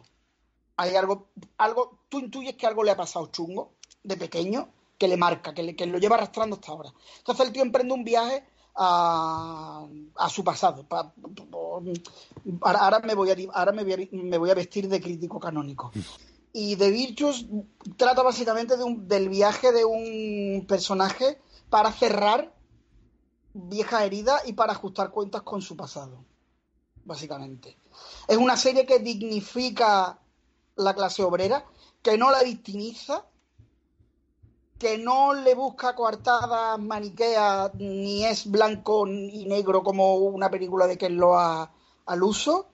[0.78, 5.18] Hay algo, algo, tú intuyes que algo le ha pasado chungo de pequeño que le
[5.18, 6.94] marca, que, le, que lo lleva arrastrando hasta ahora.
[7.18, 8.46] Entonces el tío emprende un viaje
[8.76, 10.86] a, a su pasado.
[12.62, 15.92] ahora, me voy a, ahora me voy a, me voy a vestir de crítico canónico.
[16.54, 17.46] Y The Virtues
[17.98, 22.54] trata básicamente de un, del viaje de un personaje para cerrar
[23.54, 26.26] vieja herida y para ajustar cuentas con su pasado,
[27.06, 27.78] básicamente.
[28.28, 30.20] Es una serie que dignifica
[30.76, 31.66] la clase obrera,
[32.02, 33.26] que no la victimiza,
[34.82, 40.98] que no le busca coartadas maniqueas, ni es blanco y negro como una película de
[40.98, 41.72] que lo ha
[42.08, 42.66] al uso.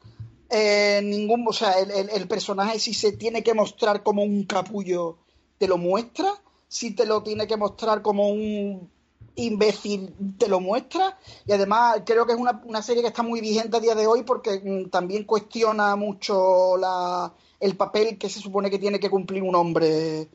[0.49, 5.17] Eh, ningún, o sea, el, el, personaje si se tiene que mostrar como un capullo,
[5.57, 6.31] te lo muestra.
[6.69, 8.89] Si te lo tiene que mostrar como un
[9.35, 13.39] imbécil te lo muestra y además creo que es una, una, serie que está muy
[13.39, 18.39] vigente a día de hoy porque mm, también cuestiona mucho la, el papel que se
[18.39, 20.29] supone que tiene que cumplir un hombre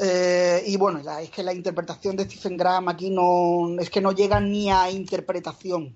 [0.00, 4.00] eh, y bueno la, es que la interpretación de Stephen Graham aquí no es que
[4.00, 5.94] no llega ni a interpretación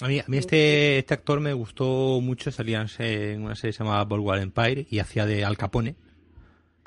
[0.00, 4.04] a mí, a mí este, este actor me gustó mucho salía en una serie llamada
[4.04, 5.96] Boardwalk Empire y hacía de Al Capone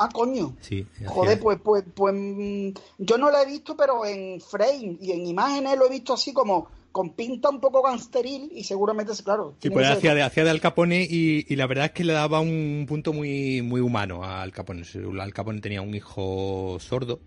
[0.01, 0.55] Ah, coño.
[0.61, 0.87] Sí.
[1.05, 2.69] Joder, pues, pues, pues mm,
[2.99, 6.31] yo no lo he visto, pero en frame y en imágenes lo he visto así
[6.31, 9.55] como con pinta un poco gangsteril y seguramente, claro.
[9.61, 12.39] Sí, pues hacía de, hacía de Al Capone y, la verdad es que le daba
[12.39, 14.83] un punto muy, muy humano a Al Capone.
[15.19, 17.19] Al Capone tenía un hijo sordo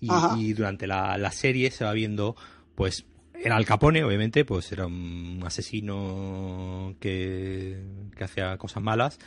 [0.00, 2.36] y, durante la, la serie se va viendo,
[2.74, 3.04] pues,
[3.34, 7.82] era Al Capone, obviamente, pues era un asesino que,
[8.16, 9.18] que hacía cosas malas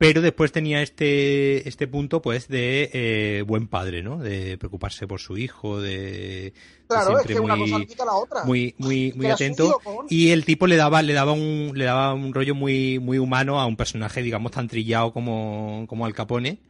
[0.00, 4.16] pero después tenía este, este punto pues de eh, buen padre, ¿no?
[4.16, 6.54] De preocuparse por su hijo, de,
[6.86, 8.44] claro, es que muy, una cosa quita la otra.
[8.44, 9.78] muy, muy, muy atento.
[10.08, 13.60] Y el tipo le daba, le daba un, le daba un rollo muy, muy humano
[13.60, 16.60] a un personaje, digamos, tan trillado como, como Al Capone,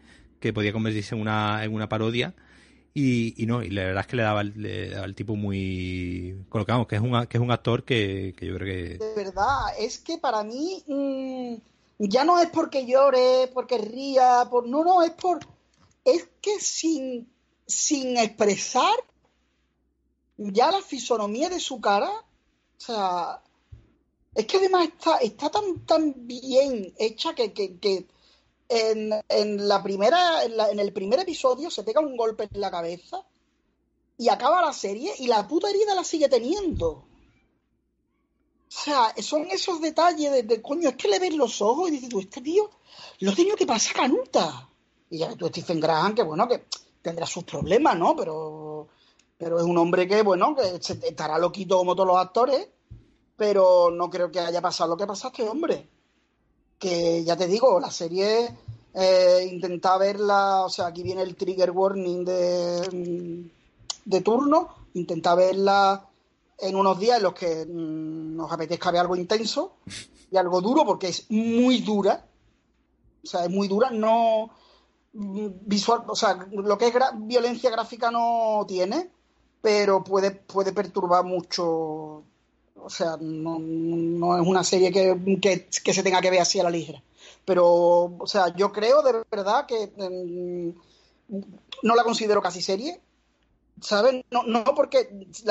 [0.41, 2.35] que podía convertirse en una, en una parodia.
[2.95, 6.35] Y, y, no, y la verdad es que le daba, le daba el tipo muy
[6.49, 9.61] colocamos que es un que es un actor que, que yo creo que de verdad
[9.79, 11.71] es que para mí mmm
[12.09, 15.41] ya no es porque llore, porque ría, por no, no, es por
[16.05, 17.31] es que sin
[17.67, 18.97] sin expresar
[20.39, 23.43] ya la fisonomía de su cara, o sea,
[24.35, 28.07] es que además está, está tan, tan bien hecha que, que,
[28.69, 32.71] en, en, la primera, en, en, el primer episodio se pega un golpe en la
[32.71, 33.23] cabeza
[34.17, 37.05] y acaba la serie y la puta herida la sigue teniendo.
[38.71, 42.09] O sea, son esos detalles de, coño, es que le ves los ojos y dices
[42.09, 42.71] tú, este tío
[43.19, 44.69] lo tenido que pasa canuta.
[45.11, 46.67] Y ya tú, Stephen Graham, que bueno, que
[47.03, 48.15] tendrá sus problemas, ¿no?
[48.15, 48.87] Pero,
[49.37, 52.69] pero es un hombre que, bueno, que estará loquito como todos los actores,
[53.37, 55.89] pero no creo que haya pasado lo que pasaste, hombre.
[56.79, 58.57] Que ya te digo, la serie
[58.95, 63.51] eh, intenta verla, o sea, aquí viene el trigger warning de,
[64.05, 66.10] de turno, intenta verla
[66.61, 69.77] en unos días en los que mm, nos apetezca ver algo intenso
[70.31, 72.27] y algo duro, porque es muy dura.
[73.23, 74.51] O sea, es muy dura, no
[75.13, 79.11] mm, visual, o sea, lo que es violencia gráfica no tiene,
[79.61, 82.25] pero puede, puede perturbar mucho.
[82.83, 86.65] O sea, no, no es una serie que, que, se tenga que ver así a
[86.65, 87.03] la ligera.
[87.45, 87.67] Pero,
[88.19, 91.37] o sea, yo creo de verdad que mm,
[91.83, 93.01] no la considero casi serie,
[93.81, 94.25] ¿Sabes?
[94.31, 95.09] No, no porque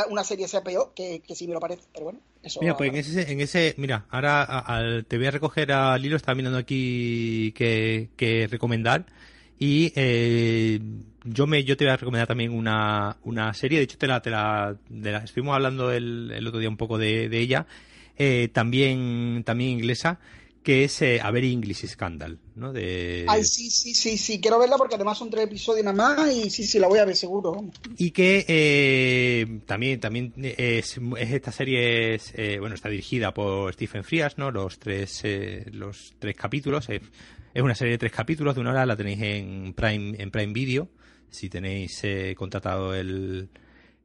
[0.10, 2.20] una serie sea peor, que, sí me lo parece, pero bueno.
[2.44, 6.16] Eso mira, pues en ese, en ese mira, ahora te voy a recoger al hilo,
[6.16, 9.06] estaba mirando aquí que, recomendar.
[9.62, 10.80] Y eh,
[11.26, 14.22] yo me yo te voy a recomendar también una, una serie, de hecho te la,
[14.22, 14.78] te la,
[15.24, 17.68] estuvimos hablando el, el, otro día un poco de, de ella,
[18.18, 20.20] eh, también, también inglesa,
[20.70, 22.72] que es eh, A Very English Scandal, ¿no?
[22.72, 23.26] De...
[23.28, 26.52] Ay, sí, sí, sí, sí, quiero verla porque además son tres episodios nada más y
[26.52, 27.72] sí, sí, la voy a ver seguro.
[27.98, 34.04] Y que eh, también, también es, esta serie, es, eh, bueno, está dirigida por Stephen
[34.04, 34.52] Frias, ¿no?
[34.52, 37.02] Los tres, eh, los tres capítulos, es,
[37.56, 40.88] una serie de tres capítulos de una hora, la tenéis en Prime, en Prime Video,
[41.32, 42.04] si tenéis
[42.36, 43.50] contratado el,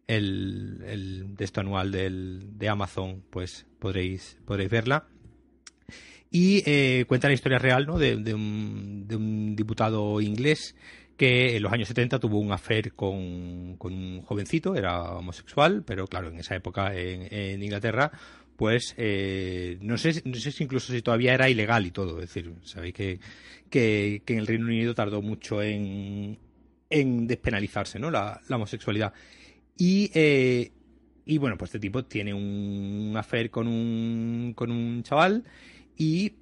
[0.06, 5.08] el, el texto anual del, de Amazon, pues podréis, podréis verla
[6.34, 7.96] y eh, cuenta la historia real ¿no?
[7.96, 10.74] de, un, diputado inglés
[11.16, 13.14] que en los años 70 tuvo un affair con,
[13.78, 18.10] un jovencito, era homosexual, pero claro, en esa época en, Inglaterra,
[18.56, 22.20] pues eh, no, sé, no sé si incluso si todavía era ilegal y todo.
[22.20, 23.20] Es decir, sabéis que,
[23.70, 26.36] que, en el Reino Unido tardó mucho en,
[26.90, 28.10] en despenalizarse ¿no?
[28.10, 29.12] la, homosexualidad.
[29.78, 30.72] Y, eh,
[31.26, 35.44] y bueno, pues este tipo tiene un affair con un, con un chaval
[35.96, 36.32] y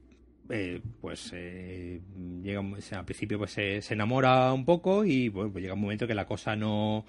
[0.50, 2.00] eh, pues eh,
[2.42, 6.14] llega al principio pues se, enamora un poco y bueno, pues llega un momento que
[6.14, 7.05] la cosa no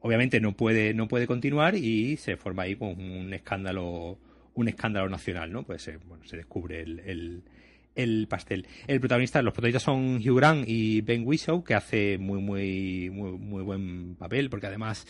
[0.00, 4.18] obviamente no puede no puede continuar y se forma ahí pues, un escándalo
[4.54, 7.42] un escándalo nacional no pues bueno se descubre el, el,
[8.28, 13.10] pastel el protagonista los protagonistas son Hugh Grant y Ben Whishaw que hace muy muy
[13.10, 15.06] muy, muy buen papel porque además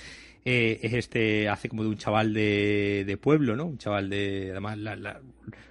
[0.51, 3.67] eh, es este, hace como de un chaval de, pueblo, ¿no?
[3.67, 5.21] Un chaval de, además, la,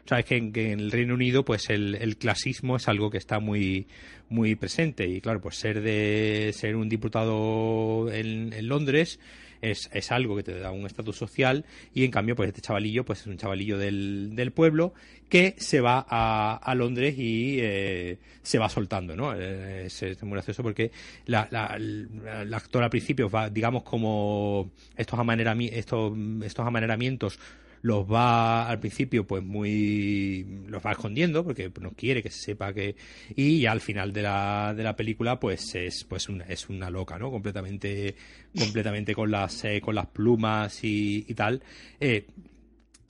[0.06, 3.88] sabes que en, el Reino Unido, pues el, el, clasismo es algo que está muy,
[4.30, 9.20] muy presente y claro, pues ser de, ser un diputado en, en Londres,
[9.62, 13.04] es, es, algo que te da un estatus social y en cambio pues este chavalillo
[13.06, 14.94] pues es un chavalillo del, del pueblo
[15.30, 19.34] que se va a, a Londres y eh, se va soltando, ¿no?
[19.36, 20.92] Eh, es, muy gracioso porque
[21.26, 27.40] la, la, la, actor al principio va, digamos, como estos, amanerami estos, estos amaneramientos
[27.88, 32.74] los va al principio pues muy los va escondiendo porque no quiere que se sepa
[32.74, 32.96] que
[33.36, 36.90] y ya al final de la, de la película pues es pues una, es una
[36.90, 38.16] loca no completamente
[38.58, 41.64] completamente con las eh, con las plumas y, y tal
[42.00, 42.28] eh,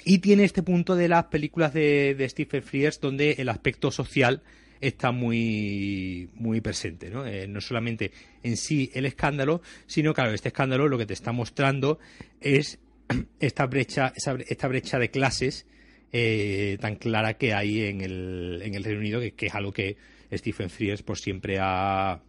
[0.06, 4.42] y tiene este punto de las películas de, Stephen Frears donde el aspecto social
[4.80, 7.26] está muy, muy presente, ¿no?
[7.26, 8.12] Eh, no solamente
[8.44, 12.00] en sí el escándalo, sino, claro, este escándalo lo que te está mostrando
[12.40, 12.80] es
[13.40, 15.66] esta brecha, esta brecha de clases
[16.12, 19.98] eh, tan clara que hay en el, en el Reino Unido, que, es algo que
[20.32, 22.22] Stephen Frears por siempre ha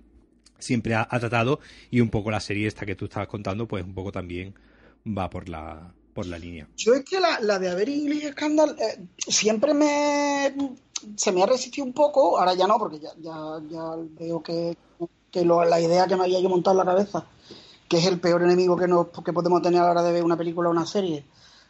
[0.59, 3.95] siempre ha, tratado y un poco la serie esta que tú estabas contando, pues un
[3.95, 4.55] poco también
[5.07, 6.67] va por la por la línea.
[6.77, 10.53] Yo es que la, la de Haber English Scandal eh, siempre me
[11.15, 14.77] se me ha resistido un poco, ahora ya no, porque ya, ya, veo que,
[15.31, 17.25] que la idea que me había yo montado en la cabeza
[17.89, 20.25] que es el peor enemigo que, nos, que podemos tener a la hora de ver
[20.25, 21.25] una película o una serie,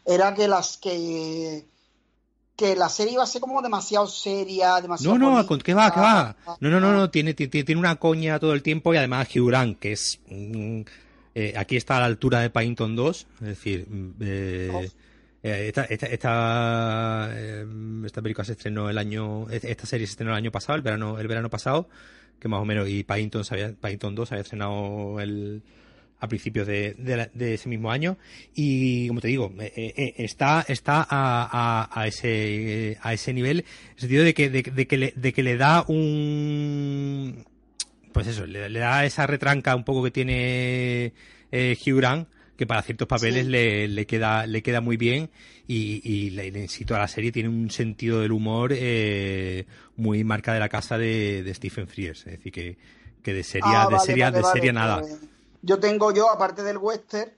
[0.04, 1.66] era que las que
[2.58, 5.16] que la serie iba a ser como demasiado seria, demasiado.
[5.16, 5.92] No, no, ¿qué va?
[5.94, 6.34] ¿Qué va?
[6.58, 9.78] No, no, no, no, tiene, tiene, una coña todo el tiempo y además Hugh Grant,
[9.78, 10.18] que es.
[10.28, 13.86] eh, aquí está a la altura de Paddington 2, es decir.
[14.20, 14.90] Eh,
[15.40, 17.64] eh, esta, esta, esta, eh,
[18.04, 19.48] esta, película se estrenó el año.
[19.50, 21.88] Esta serie se estrenó el año pasado, el verano, el verano pasado,
[22.40, 22.88] que más o menos.
[22.88, 23.44] Y Paddington,
[23.80, 25.62] Paddington 2 había estrenado el
[26.20, 26.94] a principios de,
[27.32, 28.18] de, ese mismo año.
[28.54, 33.60] Y como te digo eh, eh, eh, está está a, a, ese a ese nivel
[33.60, 37.44] en el sentido de que de, que le de que le da un
[38.12, 41.12] pues eso le, da esa retranca un poco que tiene
[41.52, 45.30] Hugh Grant que para ciertos papeles le, le, queda le queda muy bien.
[45.68, 48.74] Y, y le, insisto a la serie tiene un sentido del humor
[49.96, 52.26] muy marca de la casa de, de Stephen Frears.
[52.26, 52.76] Es decir que,
[53.22, 55.02] que de seria ah, de seria de seria nada
[55.62, 57.32] yo tengo yo, aparte del western,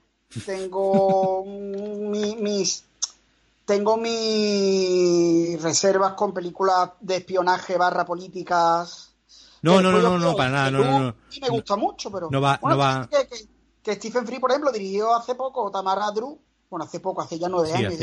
[0.45, 2.83] tengo mis
[3.65, 9.13] tengo mis reservas con películas de espionaje barra políticas.
[9.61, 12.29] No, no, no, no, no, para nada, no, no, Y me gusta mucho, pero.
[12.29, 13.07] No va, no va.
[13.83, 16.37] Que, Stephen Free, por ejemplo, dirigió hace poco Tamara Drew.
[16.69, 17.93] Bueno, hace poco, hace ya nueve años.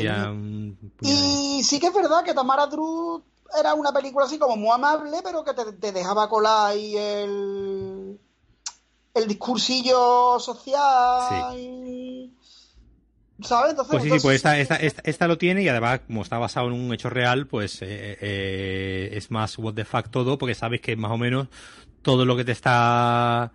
[1.01, 3.23] Y sí que es verdad que Tamara Drew
[3.59, 8.19] era una película así como muy amable, pero que te dejaba colar ahí el
[9.19, 11.57] el discursillo social.
[13.41, 13.71] ¿Sabes?
[13.71, 16.67] Entonces, pues sí, sí, pues esta, esta, esta, lo tiene y además, como está basado
[16.67, 20.81] en un hecho real, pues eh, eh, es más what the fuck todo, porque sabes
[20.81, 21.47] que más o menos
[22.03, 23.53] todo lo que te está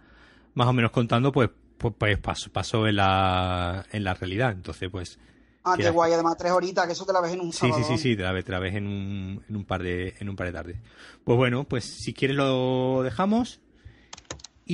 [0.54, 4.52] más o menos contando, pues, pues, pues pasó, pasó en, la, en la realidad.
[4.52, 5.20] Entonces, pues.
[5.66, 7.84] Ah, qué guay, además tres horitas, que eso te la ves en un Sí, sí,
[7.84, 10.30] sí, sí, te la ves, te la ves en, un, en, un par de, en
[10.30, 10.78] un par de tardes.
[11.24, 13.62] Pues bueno, pues si quieres lo dejamos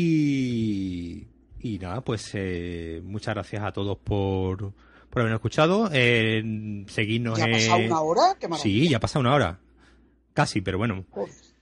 [0.02, 1.28] y,
[1.62, 4.72] y nada, pues eh, muchas gracias a todos por,
[5.10, 5.90] por habernos escuchado.
[5.92, 8.38] Eh, seguirnos ¿Ya ha pasado una hora?
[8.58, 9.60] sí, ya ha pasado una hora.
[10.34, 11.06] Casi, pero bueno.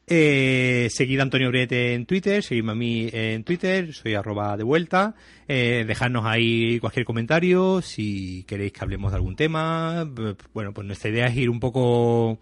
[0.06, 4.64] Eh, seguid a Antonio Brete en Twitter, seguidme a mí en Twitter, soy arroba de
[4.64, 5.16] vuelta.
[5.48, 10.08] Eh, dejadnos ahí cualquier comentario, si queréis que hablemos de algún tema.
[10.54, 12.40] Bueno, pues nuestra idea es ir un poco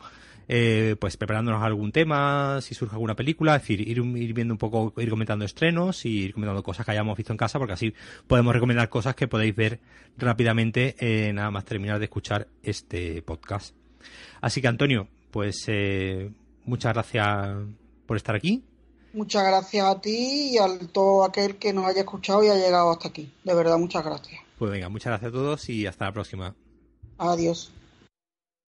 [0.47, 4.57] eh, pues preparándonos algún tema, si surge alguna película, es decir, ir, ir, viendo un
[4.57, 7.93] poco, ir comentando estrenos y ir comentando cosas que hayamos visto en casa, porque así
[8.27, 9.79] podemos recomendar cosas que podéis ver
[10.17, 13.75] rápidamente eh, nada más terminar de escuchar este podcast.
[14.41, 16.31] Así que Antonio, pues eh,
[16.65, 17.57] muchas gracias
[18.05, 18.63] por estar aquí.
[19.13, 22.91] Muchas gracias a ti y a todo aquel que nos haya escuchado y ha llegado
[22.91, 23.31] hasta aquí.
[23.43, 24.41] De verdad, muchas gracias.
[24.59, 26.55] Pues venga, muchas gracias a todos y hasta la próxima.
[27.17, 27.71] Adiós.